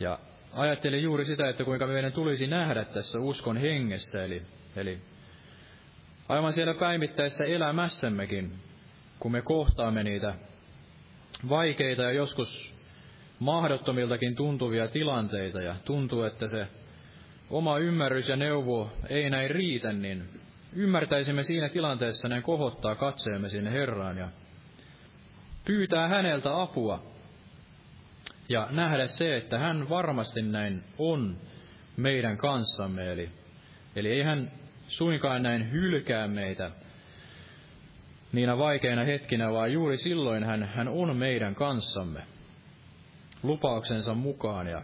[0.00, 0.18] ja
[0.52, 4.42] ajattelin juuri sitä, että kuinka meidän tulisi nähdä tässä uskon hengessä, eli,
[4.76, 4.98] eli
[6.28, 8.52] aivan siellä päivittäisessä elämässämmekin,
[9.18, 10.34] kun me kohtaamme niitä
[11.48, 12.74] vaikeita ja joskus
[13.38, 16.68] mahdottomiltakin tuntuvia tilanteita ja tuntuu, että se
[17.50, 20.40] oma ymmärrys ja neuvo ei näin riitä, niin
[20.72, 24.28] ymmärtäisimme siinä tilanteessa näin kohottaa katseemme sinne Herraan ja
[25.64, 27.02] pyytää häneltä apua
[28.48, 31.36] ja nähdä se, että hän varmasti näin on
[31.96, 33.12] meidän kanssamme.
[33.12, 33.30] Eli,
[33.96, 34.52] eli ei hän
[34.88, 36.70] suinkaan näin hylkää meitä
[38.32, 42.22] niinä vaikeina hetkinä, vaan juuri silloin hän, hän on meidän kanssamme
[43.42, 44.66] lupauksensa mukaan.
[44.66, 44.82] Ja,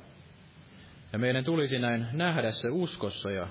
[1.12, 3.48] ja meidän tulisi näin nähdä se uskossa ja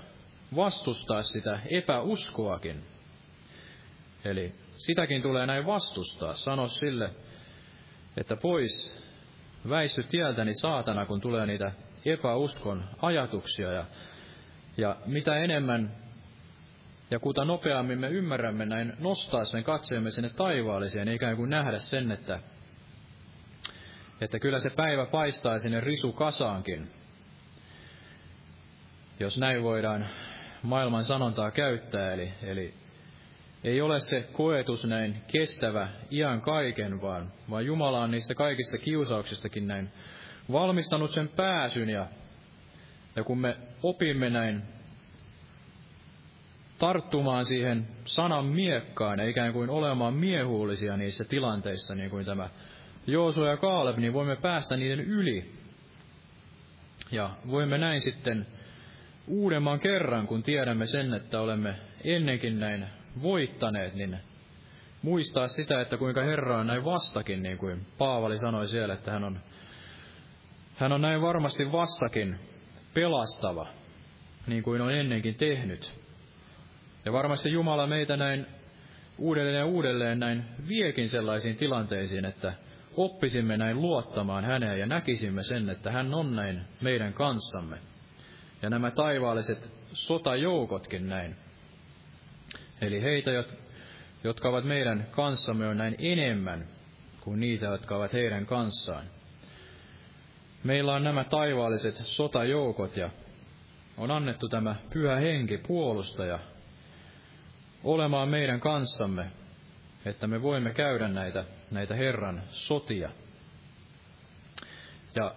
[0.55, 2.83] vastustaa sitä epäuskoakin.
[4.25, 6.33] Eli sitäkin tulee näin vastustaa.
[6.33, 7.09] Sano sille,
[8.17, 9.03] että pois
[9.69, 11.71] väisty tieltäni saatana, kun tulee niitä
[12.05, 13.71] epäuskon ajatuksia.
[13.71, 13.85] Ja,
[14.77, 16.04] ja mitä enemmän
[17.11, 22.11] ja kuta nopeammin me ymmärrämme näin nostaa sen katseemme sinne taivaalliseen, ikään kuin nähdä sen,
[22.11, 22.39] että,
[24.21, 26.91] että kyllä se päivä paistaa sinne risukasaankin.
[29.19, 30.07] Jos näin voidaan
[30.63, 32.73] maailman sanontaa käyttää, eli, eli
[33.63, 39.67] ei ole se koetus näin kestävä iän kaiken, vaan, vaan Jumala on niistä kaikista kiusauksistakin
[39.67, 39.91] näin
[40.51, 41.89] valmistanut sen pääsyn.
[41.89, 42.07] Ja,
[43.15, 44.74] ja kun me opimme näin
[46.79, 52.49] tarttumaan siihen sanan miekkaan ja ikään kuin olemaan miehuullisia niissä tilanteissa, niin kuin tämä
[53.07, 55.51] Joosu ja Kaaleb, niin voimme päästä niiden yli.
[57.11, 58.47] Ja voimme näin sitten
[59.27, 62.85] uudemman kerran, kun tiedämme sen, että olemme ennenkin näin
[63.21, 64.17] voittaneet, niin
[65.01, 69.23] muistaa sitä, että kuinka Herra on näin vastakin, niin kuin Paavali sanoi siellä, että hän
[69.23, 69.39] on,
[70.75, 72.39] hän on näin varmasti vastakin
[72.93, 73.67] pelastava,
[74.47, 76.04] niin kuin on ennenkin tehnyt.
[77.05, 78.45] Ja varmasti Jumala meitä näin
[79.17, 82.53] uudelleen ja uudelleen näin viekin sellaisiin tilanteisiin, että
[82.97, 87.77] oppisimme näin luottamaan häneen ja näkisimme sen, että hän on näin meidän kanssamme.
[88.61, 91.35] Ja nämä taivaalliset sotajoukotkin näin
[92.81, 93.31] Eli heitä,
[94.23, 96.67] jotka ovat meidän kanssamme, on näin enemmän
[97.21, 99.05] kuin niitä, jotka ovat heidän kanssaan.
[100.63, 103.09] Meillä on nämä taivaalliset sotajoukot ja
[103.97, 106.39] on annettu tämä pyhä henki puolustaja
[107.85, 109.25] olemaan meidän kanssamme,
[110.05, 113.09] että me voimme käydä näitä, näitä Herran sotia.
[115.15, 115.35] Ja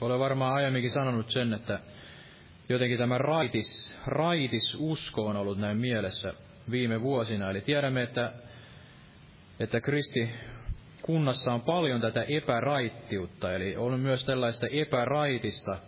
[0.00, 1.80] olen varmaan aiemminkin sanonut sen, että
[2.68, 6.34] jotenkin tämä raitis, raitis usko on ollut näin mielessä
[6.70, 7.50] viime vuosina.
[7.50, 8.32] Eli tiedämme, että,
[9.60, 10.30] että Kristi
[11.02, 15.78] kunnassa on paljon tätä epäraittiutta, eli on myös tällaista epäraitista,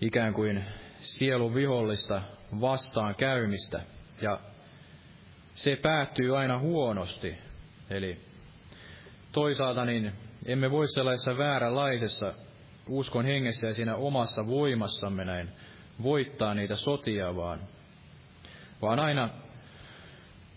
[0.00, 0.64] ikään kuin
[1.02, 2.22] sielun vihollista
[2.60, 3.80] vastaan käymistä.
[4.20, 4.40] Ja
[5.54, 7.38] se päättyy aina huonosti.
[7.90, 8.20] Eli
[9.32, 10.12] toisaalta niin
[10.46, 12.34] emme voi sellaisessa vääränlaisessa
[12.88, 15.48] uskon hengessä ja siinä omassa voimassamme näin
[16.02, 17.60] voittaa niitä sotia, vaan,
[18.82, 19.30] vaan aina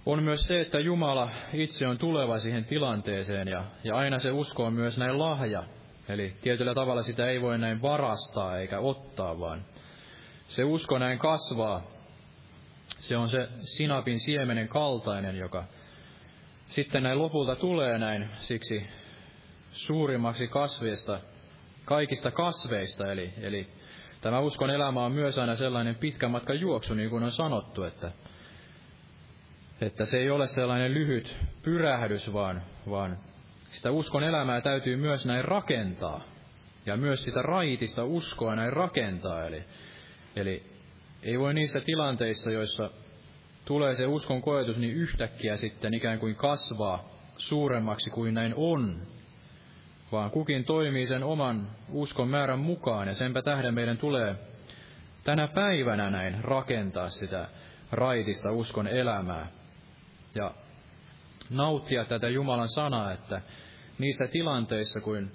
[0.05, 4.65] on myös se, että Jumala itse on tuleva siihen tilanteeseen ja, ja aina se usko
[4.65, 5.63] on myös näin lahja.
[6.09, 9.65] Eli tietyllä tavalla sitä ei voi näin varastaa eikä ottaa, vaan
[10.47, 11.83] se usko näin kasvaa.
[12.99, 15.63] Se on se sinapin siemenen kaltainen, joka
[16.65, 18.87] sitten näin lopulta tulee näin siksi
[19.71, 21.19] suurimmaksi kasvista
[21.85, 23.11] kaikista kasveista.
[23.11, 23.67] Eli, eli
[24.21, 28.11] tämä uskon elämä on myös aina sellainen pitkä matka juoksu, niin kuin on sanottu, että,
[29.81, 33.17] että se ei ole sellainen lyhyt pyrähdys, vaan, vaan
[33.69, 36.21] sitä uskon elämää täytyy myös näin rakentaa.
[36.85, 39.45] Ja myös sitä raitista uskoa näin rakentaa.
[39.45, 39.63] Eli,
[40.35, 40.63] eli
[41.23, 42.89] ei voi niissä tilanteissa, joissa
[43.65, 49.01] tulee se uskon koetus, niin yhtäkkiä sitten ikään kuin kasvaa suuremmaksi kuin näin on,
[50.11, 54.35] vaan kukin toimii sen oman uskon määrän mukaan, ja senpä tähden meidän tulee
[55.23, 57.47] tänä päivänä näin rakentaa sitä
[57.91, 59.47] raitista uskon elämää.
[60.35, 60.51] Ja
[61.49, 63.41] nauttia tätä Jumalan sanaa, että
[63.99, 65.31] niissä tilanteissa, kun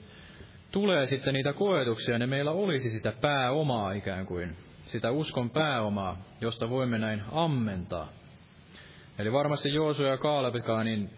[0.71, 4.57] tulee sitten niitä koetuksia, niin meillä olisi sitä pääomaa ikään kuin,
[4.91, 8.09] sitä uskon pääomaa, josta voimme näin ammentaa.
[9.19, 11.11] Eli varmasti Joosu ja Kaalepikaan, niin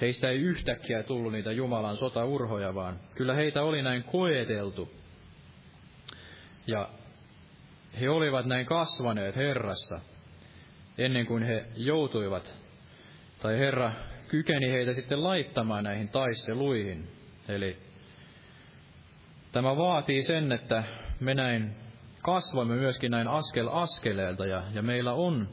[0.00, 4.92] heistä ei yhtäkkiä tullut niitä Jumalan sotaurhoja, vaan kyllä heitä oli näin koeteltu.
[6.66, 6.88] Ja
[8.00, 10.00] he olivat näin kasvaneet Herrassa
[10.98, 12.54] ennen kuin he joutuivat,
[13.42, 13.92] tai Herra
[14.28, 17.08] kykeni heitä sitten laittamaan näihin taisteluihin.
[17.48, 17.76] Eli
[19.52, 20.84] tämä vaatii sen, että
[21.20, 21.74] me näin
[22.22, 25.48] kasvamme myöskin näin askel askeleelta ja, ja meillä on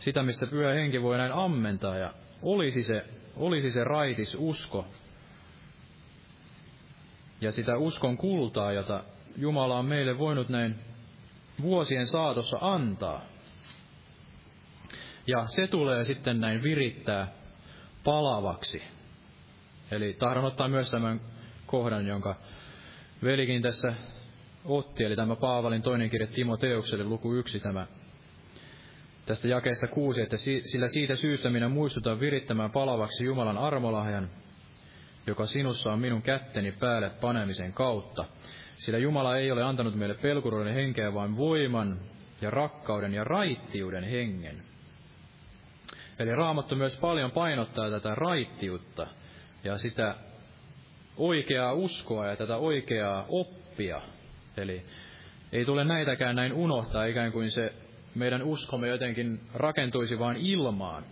[0.00, 3.04] sitä, mistä pyhä henki voi näin ammentaa ja olisi se,
[3.36, 4.86] olisi se raitis usko
[7.40, 9.04] ja sitä uskon kultaa, jota
[9.36, 10.74] Jumala on meille voinut näin
[11.62, 13.22] vuosien saatossa antaa.
[15.26, 17.28] Ja se tulee sitten näin virittää
[18.04, 18.82] palavaksi.
[19.90, 21.20] Eli tahdon ottaa myös tämän
[21.66, 22.36] kohdan, jonka
[23.22, 23.94] velikin tässä
[24.68, 27.86] otti, eli tämä Paavalin toinen kirja Timoteukselle, luku yksi, tämä
[29.26, 34.30] tästä jakeesta kuusi, että sillä siitä syystä minä muistutan virittämään palavaksi Jumalan armolahjan,
[35.26, 38.24] joka sinussa on minun kätteni päälle panemisen kautta.
[38.76, 42.00] Sillä Jumala ei ole antanut meille pelkuroiden henkeä, vaan voiman
[42.40, 44.62] ja rakkauden ja raittiuden hengen.
[46.18, 49.06] Eli Raamattu myös paljon painottaa tätä raittiutta
[49.64, 50.16] ja sitä
[51.16, 54.00] oikeaa uskoa ja tätä oikeaa oppia.
[54.56, 54.82] Eli
[55.52, 57.74] ei tule näitäkään näin unohtaa, ikään kuin se
[58.14, 61.04] meidän uskomme jotenkin rakentuisi vain ilmaan,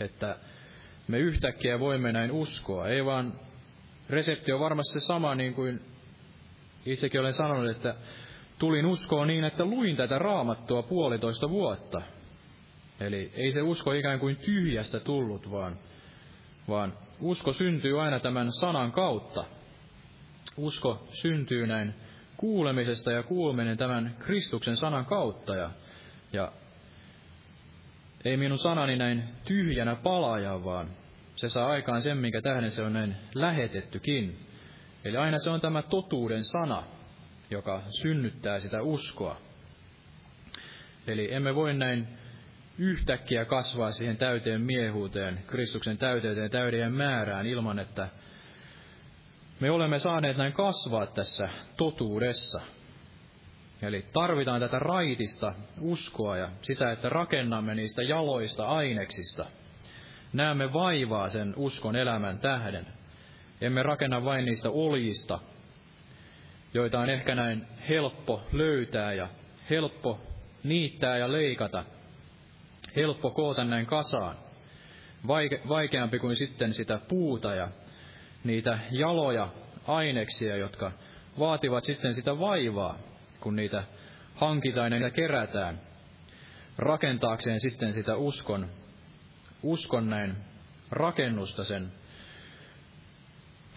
[0.00, 0.36] että
[1.08, 2.88] me yhtäkkiä voimme näin uskoa.
[2.88, 3.40] Ei vaan
[4.10, 5.80] resepti on varmasti se sama, niin kuin
[6.86, 7.94] itsekin olen sanonut, että
[8.58, 12.02] tulin uskoa niin, että luin tätä raamattua puolitoista vuotta.
[13.00, 15.78] Eli ei se usko ikään kuin tyhjästä tullut, vaan,
[16.68, 19.44] vaan usko syntyy aina tämän sanan kautta.
[20.56, 21.94] Usko syntyy näin
[22.36, 25.54] kuulemisesta ja kuuleminen tämän Kristuksen sanan kautta.
[25.54, 25.70] Ja
[26.32, 26.52] ja
[28.24, 30.90] ei minun sanani näin tyhjänä palaja, vaan
[31.36, 34.38] se saa aikaan sen, minkä tähden se on näin lähetettykin.
[35.04, 36.82] Eli aina se on tämä totuuden sana,
[37.50, 39.36] joka synnyttää sitä uskoa.
[41.06, 42.08] Eli emme voi näin
[42.78, 48.08] yhtäkkiä kasvaa siihen täyteen miehuuteen, Kristuksen täyteyteen, täyden määrään, ilman että
[49.60, 52.60] me olemme saaneet näin kasvaa tässä totuudessa.
[53.82, 59.46] Eli tarvitaan tätä raitista uskoa ja sitä, että rakennamme niistä jaloista aineksista.
[60.32, 62.86] Näemme vaivaa sen uskon elämän tähden.
[63.60, 65.38] Emme rakenna vain niistä oljista,
[66.74, 69.28] joita on ehkä näin helppo löytää ja
[69.70, 70.20] helppo
[70.64, 71.84] niittää ja leikata.
[72.96, 74.36] Helppo koota näin kasaan.
[75.26, 77.68] Vaike, vaikeampi kuin sitten sitä puuta ja
[78.44, 79.48] niitä jaloja
[79.86, 80.92] aineksia, jotka
[81.38, 82.98] vaativat sitten sitä vaivaa,
[83.40, 83.84] kun niitä
[84.34, 85.80] hankitaan ja niitä kerätään,
[86.78, 88.70] rakentaakseen sitten sitä uskon,
[89.62, 90.36] uskon näin
[90.90, 91.92] rakennusta sen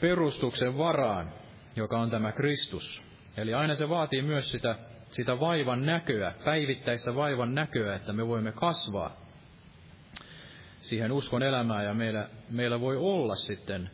[0.02, 1.34] perustuksen varaan,
[1.76, 3.02] joka on tämä Kristus.
[3.38, 4.76] Eli aina se vaatii myös sitä,
[5.12, 9.30] sitä vaivan näköä, päivittäistä vaivan näköä, että me voimme kasvaa
[10.78, 13.90] siihen uskon elämään ja meillä, meillä voi olla sitten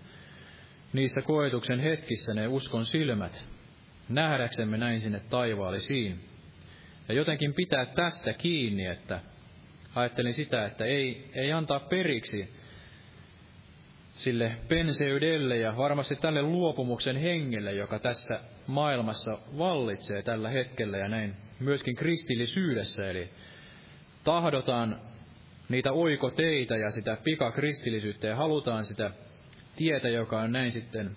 [0.96, 3.46] niissä koetuksen hetkissä ne uskon silmät,
[4.10, 6.20] nähdäksemme näin sinne taivaallisiin.
[7.08, 9.20] Ja jotenkin pitää tästä kiinni, että
[9.96, 12.54] ajattelin sitä, että ei, ei antaa periksi
[14.16, 21.36] sille penseydelle ja varmasti tälle luopumuksen hengelle, joka tässä maailmassa vallitsee tällä hetkellä ja näin
[21.60, 23.10] myöskin kristillisyydessä.
[23.10, 23.30] Eli
[24.24, 25.02] tahdotaan
[25.70, 29.12] niitä oikoteitä ja sitä pikakristillisyyttä ja halutaan sitä
[29.76, 31.16] tietä, joka on näin sitten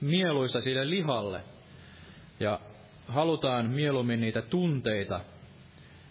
[0.00, 1.40] mieluisa sille lihalle–
[2.40, 2.60] ja
[3.08, 5.20] halutaan mieluummin niitä tunteita.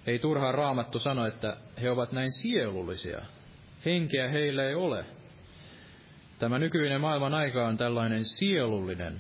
[0.07, 3.21] Ei turhaan raamattu sano, että he ovat näin sielullisia.
[3.85, 5.05] Henkeä heillä ei ole.
[6.39, 9.19] Tämä nykyinen maailman aika on tällainen sielullinen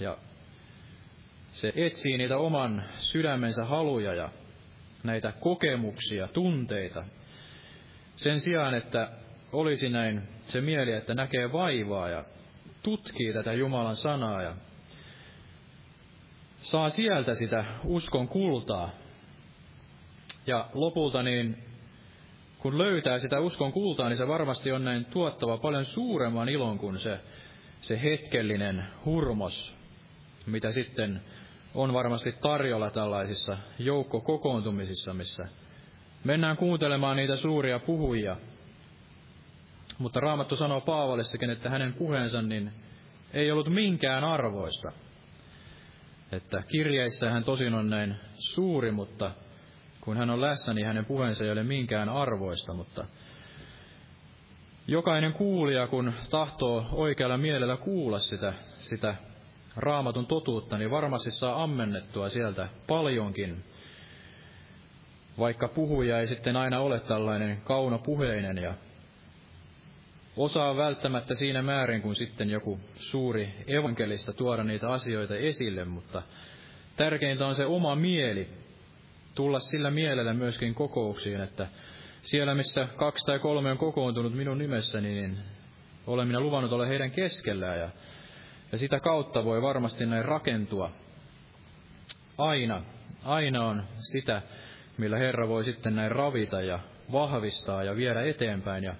[0.00, 0.16] ja
[1.48, 4.28] se etsii niitä oman sydämensä haluja ja
[5.02, 7.04] näitä kokemuksia, tunteita.
[8.16, 9.10] Sen sijaan, että
[9.52, 12.24] olisi näin se mieli, että näkee vaivaa ja
[12.82, 14.56] tutkii tätä Jumalan sanaa ja
[16.62, 18.90] saa sieltä sitä uskon kultaa.
[20.46, 21.64] Ja lopulta niin,
[22.58, 26.98] kun löytää sitä uskon kultaa, niin se varmasti on näin tuottava paljon suuremman ilon kuin
[26.98, 27.20] se,
[27.80, 29.74] se hetkellinen hurmos,
[30.46, 31.20] mitä sitten
[31.74, 35.48] on varmasti tarjolla tällaisissa joukkokokoontumisissa, missä
[36.24, 38.36] mennään kuuntelemaan niitä suuria puhujia.
[39.98, 42.72] Mutta Raamattu sanoo Paavalistakin, että hänen puheensa niin
[43.32, 44.92] ei ollut minkään arvoista.
[46.32, 49.30] Että kirjeissä hän tosin on näin suuri, mutta
[50.00, 53.04] kun hän on läsnä, niin hänen puheensa ei ole minkään arvoista, mutta
[54.86, 59.14] jokainen kuulija, kun tahtoo oikealla mielellä kuulla sitä, sitä
[59.76, 63.64] raamatun totuutta, niin varmasti saa ammennettua sieltä paljonkin.
[65.38, 68.74] Vaikka puhuja ei sitten aina ole tällainen kaunopuheinen ja
[70.38, 76.22] osaa välttämättä siinä määrin kuin sitten joku suuri evankelista tuoda niitä asioita esille, mutta
[76.96, 78.48] tärkeintä on se oma mieli,
[79.34, 81.66] tulla sillä mielellä myöskin kokouksiin, että
[82.22, 85.38] siellä missä kaksi tai kolme on kokoontunut minun nimessäni, niin
[86.06, 87.90] olen minä luvannut olla heidän keskellään ja,
[88.72, 90.90] ja sitä kautta voi varmasti näin rakentua.
[92.38, 92.82] Aina,
[93.24, 93.82] aina on
[94.12, 94.42] sitä,
[94.98, 96.78] millä Herra voi sitten näin ravita ja
[97.12, 98.94] vahvistaa ja viedä eteenpäin ja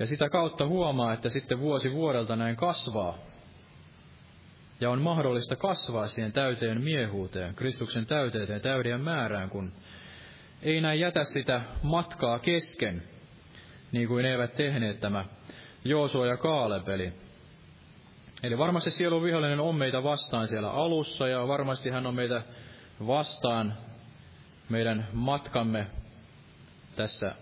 [0.00, 3.18] ja sitä kautta huomaa, että sitten vuosi vuodelta näin kasvaa.
[4.80, 9.72] Ja on mahdollista kasvaa siihen täyteen miehuuteen, Kristuksen täyteyteen, täyden määrään, kun
[10.62, 13.02] ei näin jätä sitä matkaa kesken,
[13.92, 15.24] niin kuin eivät tehneet tämä
[15.84, 17.12] Joosua ja Kaalepeli.
[18.42, 22.42] Eli varmasti sielun vihollinen on meitä vastaan siellä alussa, ja varmasti hän on meitä
[23.06, 23.74] vastaan
[24.68, 25.86] meidän matkamme
[26.96, 27.34] tässä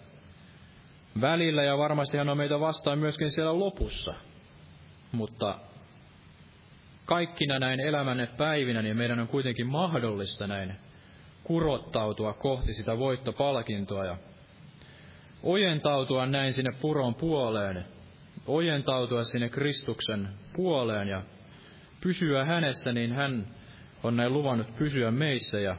[1.21, 4.15] välillä ja varmasti hän on meitä vastaan myöskin siellä lopussa.
[5.13, 5.59] Mutta
[7.05, 10.77] kaikkina näin elämänne päivinä, niin meidän on kuitenkin mahdollista näin
[11.45, 14.17] kurottautua kohti sitä voittopalkintoa ja
[15.43, 17.85] ojentautua näin sinne puron puoleen,
[18.47, 21.23] ojentautua sinne Kristuksen puoleen ja
[22.01, 23.47] pysyä hänessä, niin hän
[24.03, 25.77] on näin luvannut pysyä meissä ja,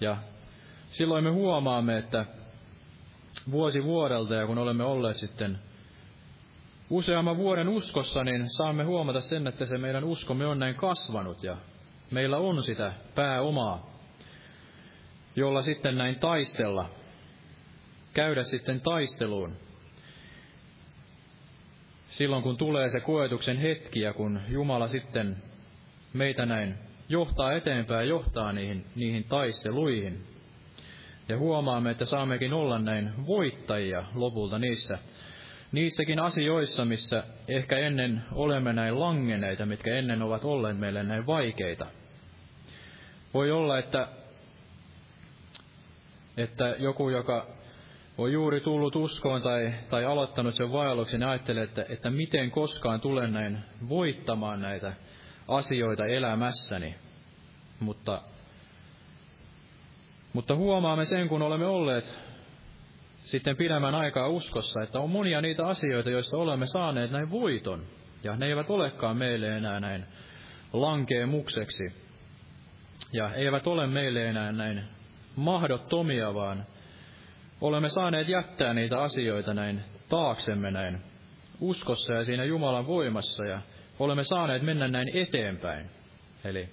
[0.00, 0.16] ja
[0.86, 2.26] silloin me huomaamme, että
[3.50, 5.58] vuosi vuodelta ja kun olemme olleet sitten
[6.90, 11.56] useamman vuoden uskossa, niin saamme huomata sen, että se meidän uskomme on näin kasvanut ja
[12.10, 13.90] meillä on sitä pääomaa,
[15.36, 16.90] jolla sitten näin taistella,
[18.14, 19.56] käydä sitten taisteluun.
[22.08, 25.42] Silloin kun tulee se koetuksen hetki ja kun Jumala sitten
[26.12, 26.74] meitä näin
[27.08, 30.26] johtaa eteenpäin johtaa niihin, niihin taisteluihin,
[31.28, 34.98] ja huomaamme, että saammekin olla näin voittajia lopulta niissä,
[35.72, 41.86] niissäkin asioissa, missä ehkä ennen olemme näin langeneita, mitkä ennen ovat olleet meille näin vaikeita.
[43.34, 44.08] Voi olla, että,
[46.36, 47.46] että joku, joka
[48.18, 53.32] on juuri tullut uskoon tai, tai aloittanut sen vaelluksen, ajattelee, että, että miten koskaan tulen
[53.32, 54.92] näin voittamaan näitä
[55.48, 56.94] asioita elämässäni.
[57.80, 58.22] Mutta
[60.32, 62.18] mutta huomaamme sen, kun olemme olleet
[63.18, 67.82] sitten pidemmän aikaa uskossa, että on monia niitä asioita, joista olemme saaneet näin voiton.
[68.24, 70.04] Ja ne eivät olekaan meille enää näin
[70.72, 71.92] lankeemukseksi.
[73.12, 74.84] Ja eivät ole meille enää näin
[75.36, 76.66] mahdottomia, vaan
[77.60, 80.98] olemme saaneet jättää niitä asioita näin taaksemme näin
[81.60, 83.60] uskossa ja siinä Jumalan voimassa ja
[83.98, 85.90] olemme saaneet mennä näin eteenpäin.
[86.44, 86.68] Eli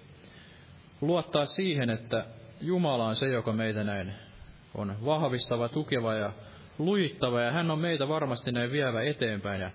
[1.02, 2.26] luottaa siihen, että
[2.62, 4.14] Jumala on se, joka meitä näin
[4.76, 6.32] on vahvistava, tukeva ja
[6.78, 9.72] luittava, ja hän on meitä varmasti näin vievä eteenpäin ja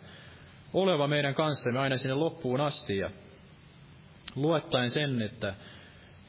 [0.74, 2.98] oleva meidän kanssamme aina sinne loppuun asti.
[2.98, 3.11] Ja
[4.36, 5.55] luottaen sen, että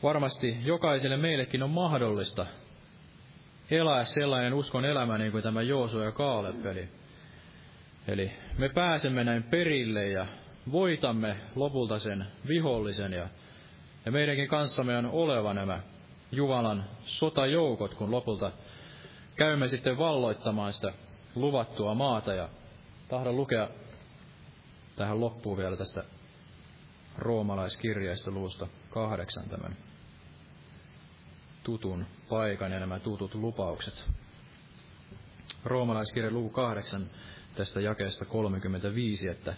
[0.04, 2.46] varmasti jokaiselle meillekin on mahdollista
[3.72, 6.66] elää sellainen uskon elämä niin kuin tämä Joosu ja Kaalep.
[6.66, 6.90] Eli,
[8.08, 10.28] eli me pääsemme näin perille ja
[10.72, 13.28] voitamme lopulta sen vihollisen ja,
[14.06, 15.80] ja meidänkin kanssamme on oleva nämä
[16.32, 18.52] Jumalan sotajoukot, kun lopulta
[19.36, 20.94] käymme sitten valloittamaan sitä
[21.36, 22.34] luvattua maata.
[22.34, 22.50] Ja
[23.08, 23.70] tahdon lukea
[24.96, 26.04] tähän loppuun vielä tästä
[27.18, 29.78] roomalaiskirjeestä luusta kahdeksan tämän
[31.64, 34.10] tutun paikan ja nämä tutut lupaukset.
[35.66, 37.10] Roomalaiskirja luku kahdeksan
[37.56, 39.54] tästä jakeesta 35, että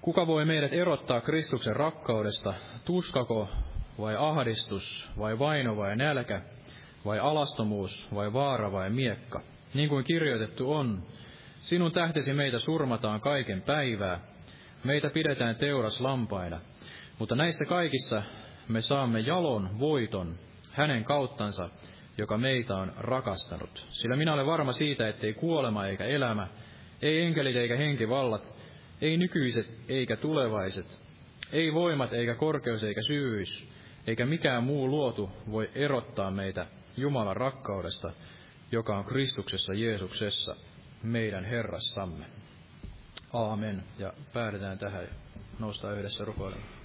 [0.00, 2.54] Kuka voi meidät erottaa Kristuksen rakkaudesta?
[2.84, 3.48] Tuskako
[4.00, 6.42] vai ahdistus, vai vaino vai nälkä,
[7.04, 9.42] vai alastomuus, vai vaara vai miekka.
[9.74, 11.06] Niin kuin kirjoitettu on,
[11.56, 14.20] sinun tähtesi meitä surmataan kaiken päivää,
[14.84, 16.60] meitä pidetään teuras lampaina,
[17.18, 18.22] mutta näissä kaikissa
[18.68, 20.38] me saamme jalon voiton
[20.70, 21.68] hänen kauttansa,
[22.18, 23.86] joka meitä on rakastanut.
[23.90, 26.48] Sillä minä olen varma siitä, ettei kuolema eikä elämä,
[27.02, 28.54] ei enkelit eikä henkivallat,
[29.00, 31.02] ei nykyiset eikä tulevaiset,
[31.52, 33.68] ei voimat eikä korkeus eikä syvyys,
[34.06, 36.66] eikä mikään muu luotu voi erottaa meitä
[36.96, 38.12] Jumalan rakkaudesta,
[38.72, 40.56] joka on Kristuksessa Jeesuksessa,
[41.02, 42.24] meidän Herrassamme.
[43.32, 43.82] Aamen.
[43.98, 45.08] Ja päädytään tähän
[45.58, 46.79] ja yhdessä rukoilemaan.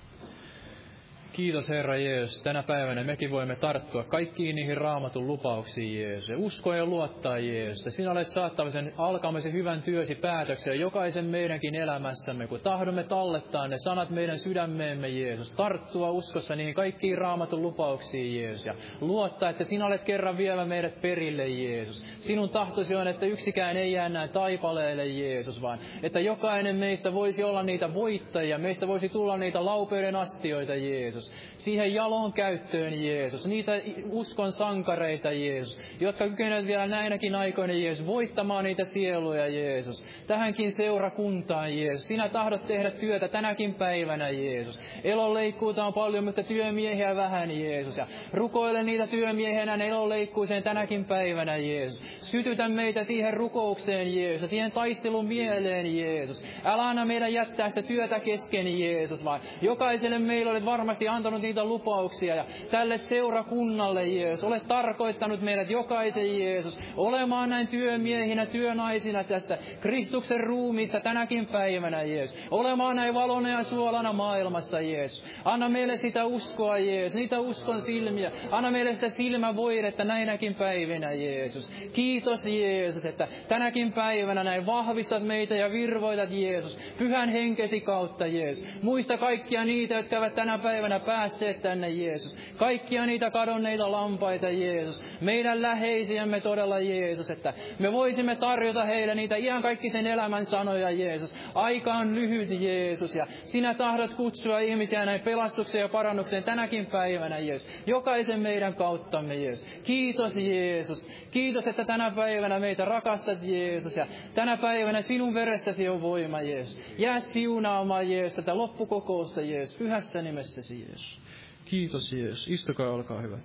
[1.36, 2.42] Kiitos Herra Jeesus.
[2.42, 6.30] Tänä päivänä mekin voimme tarttua kaikkiin niihin raamatun lupauksiin Jeesus.
[6.30, 7.96] Ja uskoa ja luottaa Jeesus.
[7.96, 14.10] Sinä olet saattamisen alkamisen hyvän työsi päätökseen jokaisen meidänkin elämässämme, kun tahdomme tallettaa ne sanat
[14.10, 15.52] meidän sydämeemme Jeesus.
[15.52, 18.66] Tarttua uskossa niihin kaikkiin raamatun lupauksiin Jeesus.
[18.66, 22.06] Ja luottaa, että sinä olet kerran vievä meidät perille Jeesus.
[22.20, 27.44] Sinun tahtosi on, että yksikään ei jää näin taipaleelle Jeesus, vaan että jokainen meistä voisi
[27.44, 28.58] olla niitä voittajia.
[28.58, 31.25] Meistä voisi tulla niitä laupeuden astioita Jeesus.
[31.30, 31.56] Jeesus.
[31.58, 33.48] Siihen jaloon käyttöön, Jeesus.
[33.48, 33.72] Niitä
[34.10, 40.06] uskon sankareita, Jeesus, jotka kykenevät vielä näinäkin aikoina, Jeesus, voittamaan niitä sieluja, Jeesus.
[40.28, 42.08] Tähänkin seurakuntaan, Jeesus.
[42.08, 44.80] Sinä tahdot tehdä työtä tänäkin päivänä, Jeesus.
[45.04, 47.98] Elonleikkuuta on paljon, mutta työmiehiä vähän, Jeesus.
[47.98, 52.02] Ja rukoile niitä työmiehenä elonleikkuuseen tänäkin päivänä, Jeesus.
[52.22, 56.44] Sytytä meitä siihen rukoukseen, Jeesus, siihen taistelun mieleen, Jeesus.
[56.66, 61.64] Älä anna meidän jättää sitä työtä kesken, Jeesus, vaan jokaiselle meillä olet varmasti antanut niitä
[61.64, 62.36] lupauksia.
[62.36, 70.40] Ja tälle seurakunnalle, Jeesus, olet tarkoittanut meidät jokaisen, Jeesus, olemaan näin työmiehinä, työnaisina tässä Kristuksen
[70.40, 72.38] ruumiissa tänäkin päivänä, Jeesus.
[72.52, 75.24] Olemaan näin valona ja suolana maailmassa, Jeesus.
[75.46, 78.32] Anna meille sitä uskoa, Jeesus, niitä uskon silmiä.
[78.52, 81.72] Anna meille sitä silmävoidetta näinäkin päivinä, Jeesus.
[81.94, 88.66] Kiitos, Jeesus, että tänäkin päivänä näin vahvistat meitä ja virvoitat, Jeesus, pyhän henkesi kautta, Jeesus.
[88.82, 92.38] Muista kaikkia niitä, jotka ovat tänä päivänä päässeet tänne, Jeesus.
[92.58, 95.04] Kaikkia niitä kadonneita lampaita, Jeesus.
[95.22, 100.92] Meidän läheisiämme todella, Jeesus, että me voisimme tarjota heille niitä ihan kaikki sen elämän sanoja,
[100.92, 101.36] Jeesus.
[101.56, 107.38] Aika on lyhyt, Jeesus, ja sinä tahdot kutsua ihmisiä näin pelastukseen ja parannukseen tänäkin päivänä,
[107.38, 107.68] Jeesus.
[107.88, 109.66] Jokaisen meidän kauttamme, Jeesus.
[109.84, 111.08] Kiitos, Jeesus.
[111.32, 116.82] Kiitos, että tänä päivänä meitä rakastat, Jeesus, ja tänä päivänä sinun veressäsi on voima, Jeesus.
[116.98, 120.85] Jää siunaamaan, Jeesus, tätä loppukokousta, Jeesus, pyhässä nimessäsi.
[120.88, 121.20] Jeesus.
[121.66, 122.48] Kiitos Jeesus.
[122.48, 123.38] Istukaa, olkaa hyvä.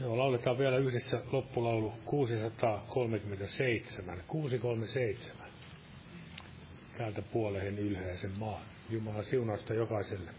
[0.00, 4.22] Joo, lauletaan vielä yhdessä loppulaulu 637.
[4.26, 5.46] 637.
[6.98, 8.62] Täältä puoleen ylhäisen maan.
[8.90, 10.30] Jumala siunausta jokaiselle.